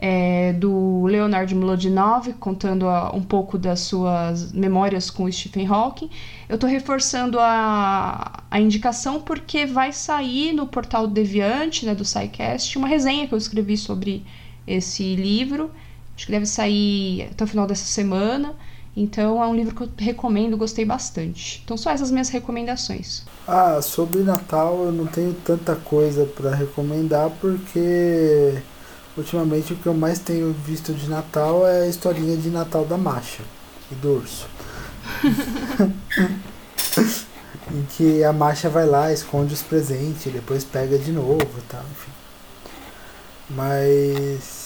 [0.00, 6.08] É, do Leonard Mlodinov, contando a, um pouco das suas memórias com Stephen Hawking.
[6.48, 12.78] Eu estou reforçando a, a indicação porque vai sair no portal Deviante, né, do SciCast,
[12.78, 14.24] uma resenha que eu escrevi sobre
[14.68, 15.72] esse livro.
[16.18, 18.52] Acho que deve sair até o final dessa semana.
[18.96, 21.62] Então é um livro que eu recomendo, gostei bastante.
[21.64, 23.22] Então só essas minhas recomendações.
[23.46, 28.60] Ah, sobre Natal eu não tenho tanta coisa para recomendar porque
[29.16, 32.98] ultimamente o que eu mais tenho visto de Natal é a historinha de Natal da
[32.98, 33.44] Macha
[33.92, 34.48] e do urso.
[37.70, 41.84] em que a Macha vai lá, esconde os presentes, depois pega de novo e tal,
[41.92, 42.10] enfim.
[43.50, 44.57] Mas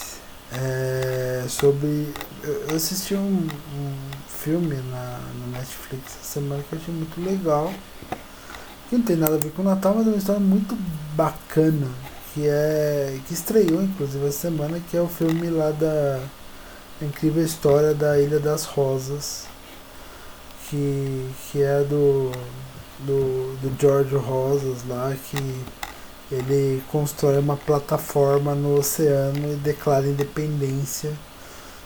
[0.54, 2.12] é, sobre.
[2.42, 3.94] Eu assisti um, um
[4.28, 7.72] filme na, no Netflix essa semana que eu achei muito legal.
[8.88, 10.76] Que não tem nada a ver com o Natal, mas é uma história muito
[11.14, 11.88] bacana.
[12.34, 13.18] Que é.
[13.26, 16.20] que estreou inclusive essa semana, que é o filme lá da
[17.00, 19.46] incrível história da Ilha das Rosas.
[20.68, 22.32] Que, que é do,
[23.00, 25.36] do, do George Rosas lá, que
[26.32, 31.12] ele constrói uma plataforma no oceano e declara independência.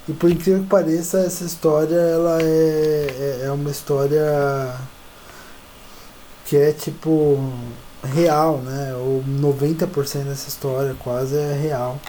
[0.08, 3.06] E por incrível que pareça, essa história ela é,
[3.42, 4.74] é, é uma história
[6.44, 7.52] que é tipo
[8.04, 8.94] real, né?
[8.94, 12.00] Ou 90% dessa história quase é real.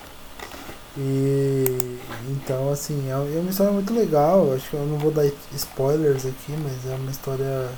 [0.98, 1.98] E
[2.30, 4.54] então assim, é, é uma história muito legal.
[4.54, 5.26] Acho que eu não vou dar
[5.56, 7.70] spoilers aqui, mas é uma história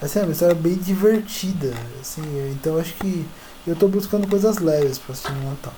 [0.00, 2.22] assim, é uma história bem divertida, assim,
[2.52, 3.26] então acho que
[3.66, 5.74] eu tô buscando coisas leves para assistir no Natal.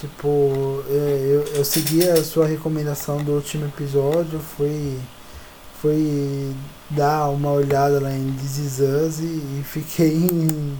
[0.00, 4.98] Tipo, é, eu, eu segui a sua recomendação do último episódio, fui,
[5.80, 6.52] fui
[6.90, 10.78] dar uma olhada lá em This Is Us e, e fiquei em,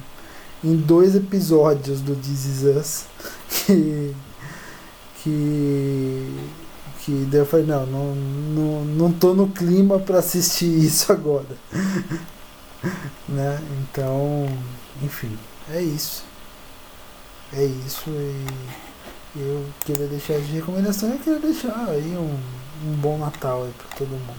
[0.64, 3.04] em dois episódios do This Is Us
[3.48, 4.14] que,
[5.22, 6.36] que,
[7.00, 11.56] que daí eu falei, não, não, não, não tô no clima para assistir isso agora.
[13.28, 13.62] né?
[13.80, 14.48] Então,
[15.00, 15.38] enfim,
[15.72, 16.24] é isso.
[17.52, 18.10] É isso
[19.36, 22.38] e eu queria deixar de recomendação e queria deixar aí um,
[22.88, 24.34] um bom Natal aí para todo mundo.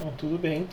[0.00, 0.66] Bom, tudo bem.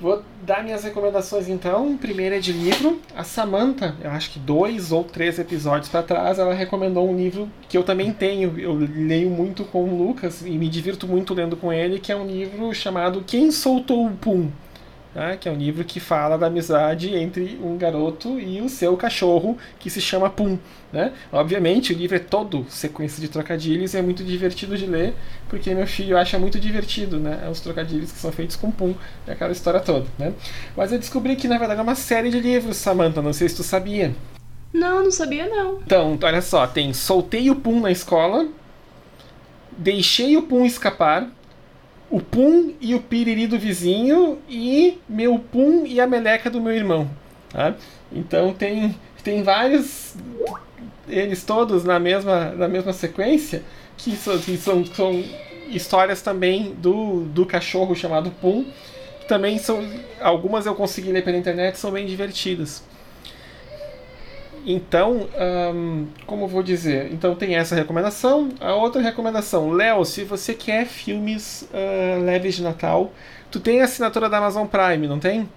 [0.00, 1.96] Vou dar minhas recomendações então.
[1.96, 3.00] Primeiro é de livro.
[3.16, 7.50] A Samantha, eu acho que dois ou três episódios para trás, ela recomendou um livro
[7.68, 8.58] que eu também tenho.
[8.60, 12.16] Eu leio muito com o Lucas e me divirto muito lendo com ele, que é
[12.16, 14.50] um livro chamado Quem Soltou o Pum?
[15.14, 18.96] Né, que é um livro que fala da amizade entre um garoto e o seu
[18.96, 20.58] cachorro, que se chama Pum.
[20.92, 21.12] Né?
[21.32, 25.14] Obviamente, o livro é todo sequência de trocadilhos e é muito divertido de ler,
[25.48, 28.94] porque meu filho acha muito divertido né, os trocadilhos que são feitos com Pum,
[29.26, 30.06] é aquela história toda.
[30.18, 30.32] Né?
[30.76, 33.56] Mas eu descobri que, na verdade, é uma série de livros, Samantha, não sei se
[33.56, 34.14] tu sabia.
[34.72, 35.80] Não, não sabia não.
[35.84, 38.46] Então, olha só, tem Soltei o Pum na escola,
[39.78, 41.28] Deixei o Pum escapar,
[42.10, 46.74] o pum e o piriri do vizinho e meu pum e a meleca do meu
[46.74, 47.08] irmão.
[47.50, 47.74] Tá?
[48.12, 50.14] Então tem, tem vários,
[51.08, 53.62] eles todos na mesma, na mesma sequência,
[53.96, 55.24] que são, que são, são
[55.68, 58.64] histórias também do, do cachorro chamado Pum.
[59.26, 59.86] Também são.
[60.20, 62.82] Algumas eu consegui ler pela internet, são bem divertidas.
[64.66, 65.28] Então,
[66.26, 67.12] como vou dizer?
[67.12, 68.50] Então tem essa recomendação.
[68.60, 73.12] A outra recomendação, Léo, se você quer filmes uh, leves de Natal,
[73.50, 75.48] tu tem a assinatura da Amazon Prime, não tem?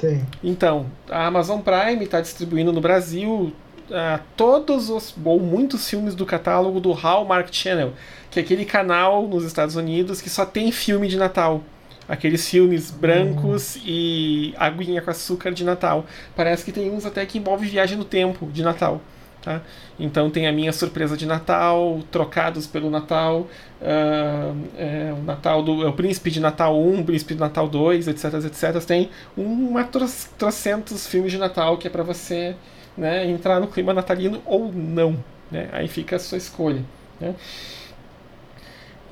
[0.00, 0.26] Tem.
[0.42, 3.52] Então, a Amazon Prime está distribuindo no Brasil
[3.90, 7.92] uh, todos os, ou muitos filmes do catálogo do Hallmark Channel,
[8.30, 11.62] que é aquele canal nos Estados Unidos que só tem filme de Natal
[12.10, 13.82] aqueles filmes brancos uhum.
[13.86, 16.04] e aguinha com açúcar de Natal.
[16.34, 19.00] Parece que tem uns até que envolve viagem no tempo de Natal.
[19.40, 19.62] Tá?
[19.98, 23.46] Então tem a minha surpresa de Natal, trocados pelo Natal,
[23.80, 28.08] uh, é, o Natal do é o Príncipe de Natal 1, Príncipe de Natal 2,
[28.08, 28.84] etc, etc.
[28.84, 29.88] Tem uma
[30.36, 32.56] trocentos filmes de Natal que é para você
[32.98, 35.16] né, entrar no clima natalino ou não.
[35.50, 35.68] Né?
[35.72, 36.82] Aí fica a sua escolha.
[37.20, 37.34] Né?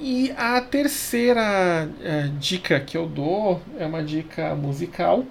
[0.00, 5.24] E a terceira é, dica que eu dou é uma dica musical.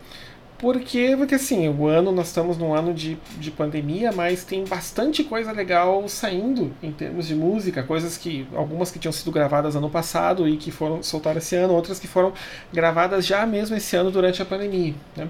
[0.57, 5.23] Porque, porque assim, o ano, nós estamos num ano de, de pandemia, mas tem bastante
[5.23, 9.89] coisa legal saindo em termos de música, coisas que, algumas que tinham sido gravadas ano
[9.89, 12.33] passado e que foram soltadas esse ano, outras que foram
[12.73, 14.95] gravadas já mesmo esse ano durante a pandemia.
[15.15, 15.27] Né?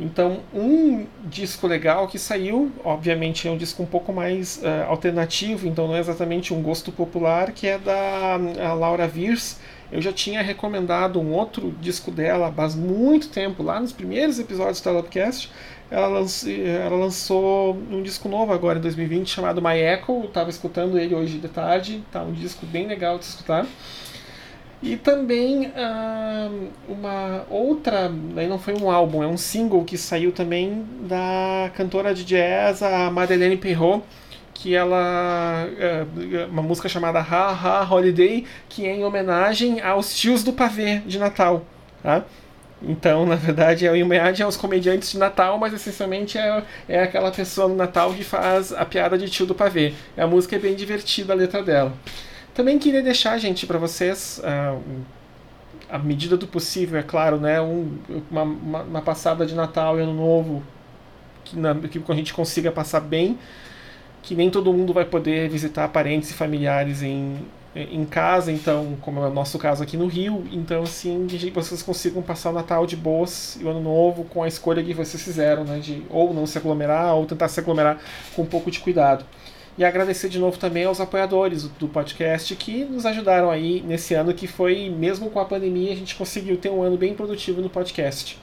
[0.00, 5.68] Então, um disco legal que saiu, obviamente é um disco um pouco mais uh, alternativo,
[5.68, 8.36] então não é exatamente um gosto popular, que é da
[8.74, 9.60] Laura Virs.
[9.92, 14.80] Eu já tinha recomendado um outro disco dela há muito tempo, lá nos primeiros episódios
[14.80, 15.52] do Telopcast.
[15.90, 20.24] Ela, lançou, ela lançou um disco novo agora em 2020 chamado My Echo.
[20.24, 23.66] Estava escutando ele hoje de tarde, tá um disco bem legal de escutar.
[24.82, 30.32] E também uh, uma outra, aí não foi um álbum, é um single que saiu
[30.32, 34.02] também da cantora de jazz, a Madeleine Perrot,
[34.52, 35.68] que ela.
[35.68, 40.98] Uh, uma música chamada Ha Ha Holiday, que é em homenagem aos tios do pavê
[41.06, 41.64] de Natal.
[42.02, 42.24] Tá?
[42.82, 47.30] Então, na verdade, é em homenagem aos comediantes de Natal, mas essencialmente é, é aquela
[47.30, 49.94] pessoa no Natal que faz a piada de tio do pavê.
[50.16, 51.92] A música é bem divertida, a letra dela.
[52.54, 54.80] Também queria deixar, gente, para vocês, uh,
[55.88, 57.98] a medida do possível, é claro, né, um,
[58.30, 60.62] uma, uma, uma, passada de Natal e Ano Novo
[61.44, 63.38] que, na, que a gente consiga passar bem,
[64.22, 67.38] que nem todo mundo vai poder visitar parentes e familiares em,
[67.74, 71.82] em casa, então, como é o nosso caso aqui no Rio, então, assim, que vocês
[71.82, 75.22] consigam passar o Natal de boas e o Ano Novo com a escolha que vocês
[75.22, 77.98] fizeram, né, de ou não se aglomerar ou tentar se aglomerar
[78.36, 79.24] com um pouco de cuidado.
[79.76, 84.34] E agradecer de novo também aos apoiadores do podcast que nos ajudaram aí nesse ano
[84.34, 87.70] que foi, mesmo com a pandemia, a gente conseguiu ter um ano bem produtivo no
[87.70, 88.38] podcast.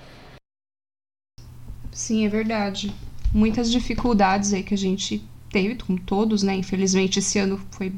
[1.92, 2.94] Sim, é verdade.
[3.32, 6.56] Muitas dificuldades aí que a gente teve, com todos, né?
[6.56, 7.94] Infelizmente esse ano foi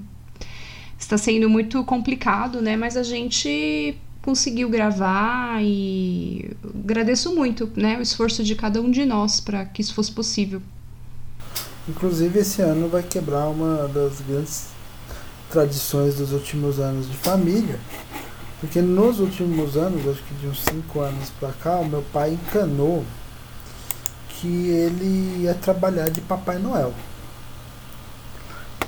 [0.97, 2.77] está sendo muito complicado, né?
[2.77, 6.51] Mas a gente conseguiu gravar e
[6.83, 10.61] agradeço muito, né, o esforço de cada um de nós para que isso fosse possível.
[11.87, 14.65] Inclusive esse ano vai quebrar uma das grandes
[15.49, 17.79] tradições dos últimos anos de família.
[18.59, 22.33] Porque nos últimos anos, acho que de uns 5 anos pra cá, o meu pai
[22.33, 23.03] encanou
[24.29, 26.93] que ele ia trabalhar de Papai Noel.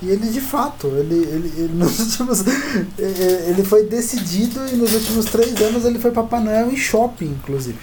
[0.01, 2.43] E ele de fato, ele, ele, ele, nos últimos,
[2.97, 7.79] ele foi decidido e nos últimos três anos ele foi Papai Noel em shopping, inclusive.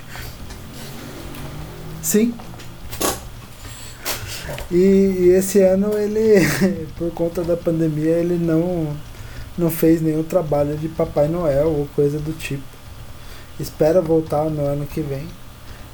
[2.02, 2.34] Sim.
[4.70, 6.46] E, esse ano ele,
[6.96, 8.96] por conta da pandemia, ele não,
[9.58, 12.62] não fez nenhum trabalho de Papai Noel ou coisa do tipo.
[13.58, 15.26] Espera voltar no ano que vem.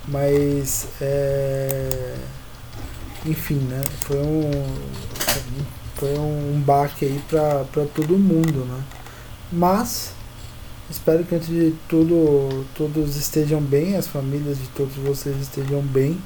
[0.09, 2.15] Mas é,
[3.25, 3.83] enfim, né?
[4.03, 4.51] Foi um
[5.97, 8.83] foi um baque aí para todo mundo, né?
[9.51, 10.13] Mas
[10.91, 16.21] espero que antes de tudo todos estejam bem, as famílias de todos vocês estejam bem.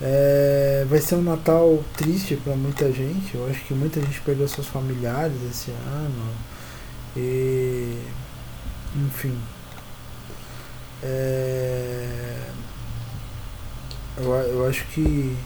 [0.00, 3.34] É, vai ser um Natal triste para muita gente.
[3.34, 6.32] Eu acho que muita gente perdeu seus familiares esse ano.
[7.16, 7.98] E
[8.96, 9.36] enfim.
[11.02, 12.50] É,
[14.18, 15.36] eu, eu acho que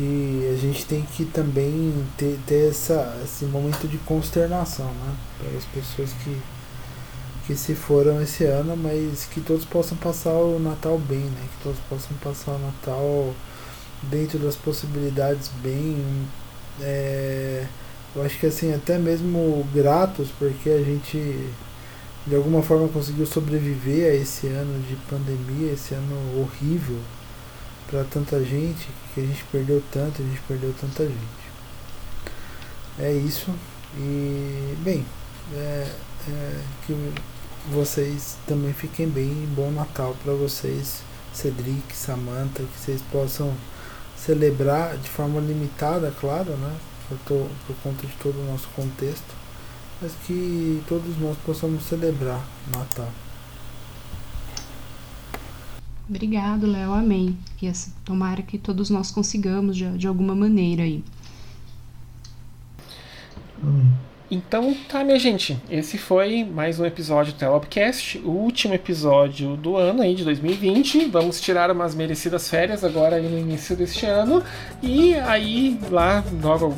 [0.00, 5.14] que a gente tem que também ter, ter essa, esse momento de consternação, né?
[5.38, 6.40] Para as pessoas que,
[7.46, 11.48] que se foram esse ano, mas que todos possam passar o Natal bem, né?
[11.56, 13.34] Que todos possam passar o Natal
[14.04, 16.04] dentro das possibilidades bem.
[16.80, 17.66] É,
[18.14, 21.50] eu acho que assim, até mesmo gratos, porque a gente
[22.26, 26.98] de alguma forma conseguiu sobreviver a esse ano de pandemia, esse ano horrível
[27.90, 31.40] para tanta gente, que a gente perdeu tanto, a gente perdeu tanta gente.
[32.98, 33.50] É isso.
[33.96, 35.04] E, bem,
[35.54, 35.90] é,
[36.28, 37.12] é, que
[37.70, 39.48] vocês também fiquem bem.
[39.54, 41.02] Bom Natal para vocês,
[41.32, 43.54] Cedric, Samantha, que vocês possam
[44.16, 46.76] celebrar de forma limitada, claro, né?
[47.08, 49.34] Por, to, por conta de todo o nosso contexto,
[50.00, 52.40] mas que todos nós possamos celebrar
[52.74, 53.08] Natal.
[56.08, 56.92] Obrigado, Léo.
[56.92, 57.38] Amém.
[57.56, 57.70] Que
[58.04, 61.04] tomara que todos nós consigamos de, de alguma maneira aí.
[64.30, 65.60] Então tá, minha gente.
[65.68, 71.06] Esse foi mais um episódio do Telopcast, o último episódio do ano aí de 2020.
[71.06, 74.40] Vamos tirar umas merecidas férias agora aí no início deste ano.
[74.80, 76.72] E aí, lá, logo,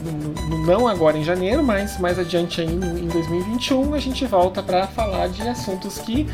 [0.67, 5.29] não agora em janeiro, mas mais adiante aí em 2021, a gente volta para falar
[5.29, 6.27] de assuntos que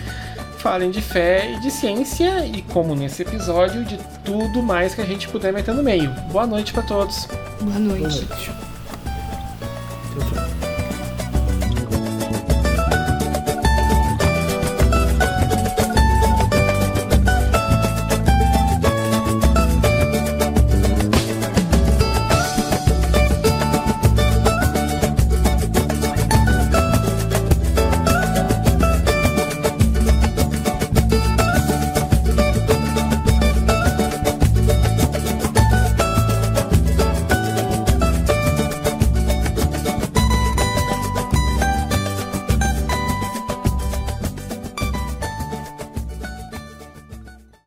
[0.59, 5.07] falem de fé e de ciência e, como nesse episódio, de tudo mais que a
[5.07, 6.11] gente puder meter no meio.
[6.31, 7.27] Boa noite para todos.
[7.61, 8.24] Boa noite.
[8.24, 8.78] Boa noite.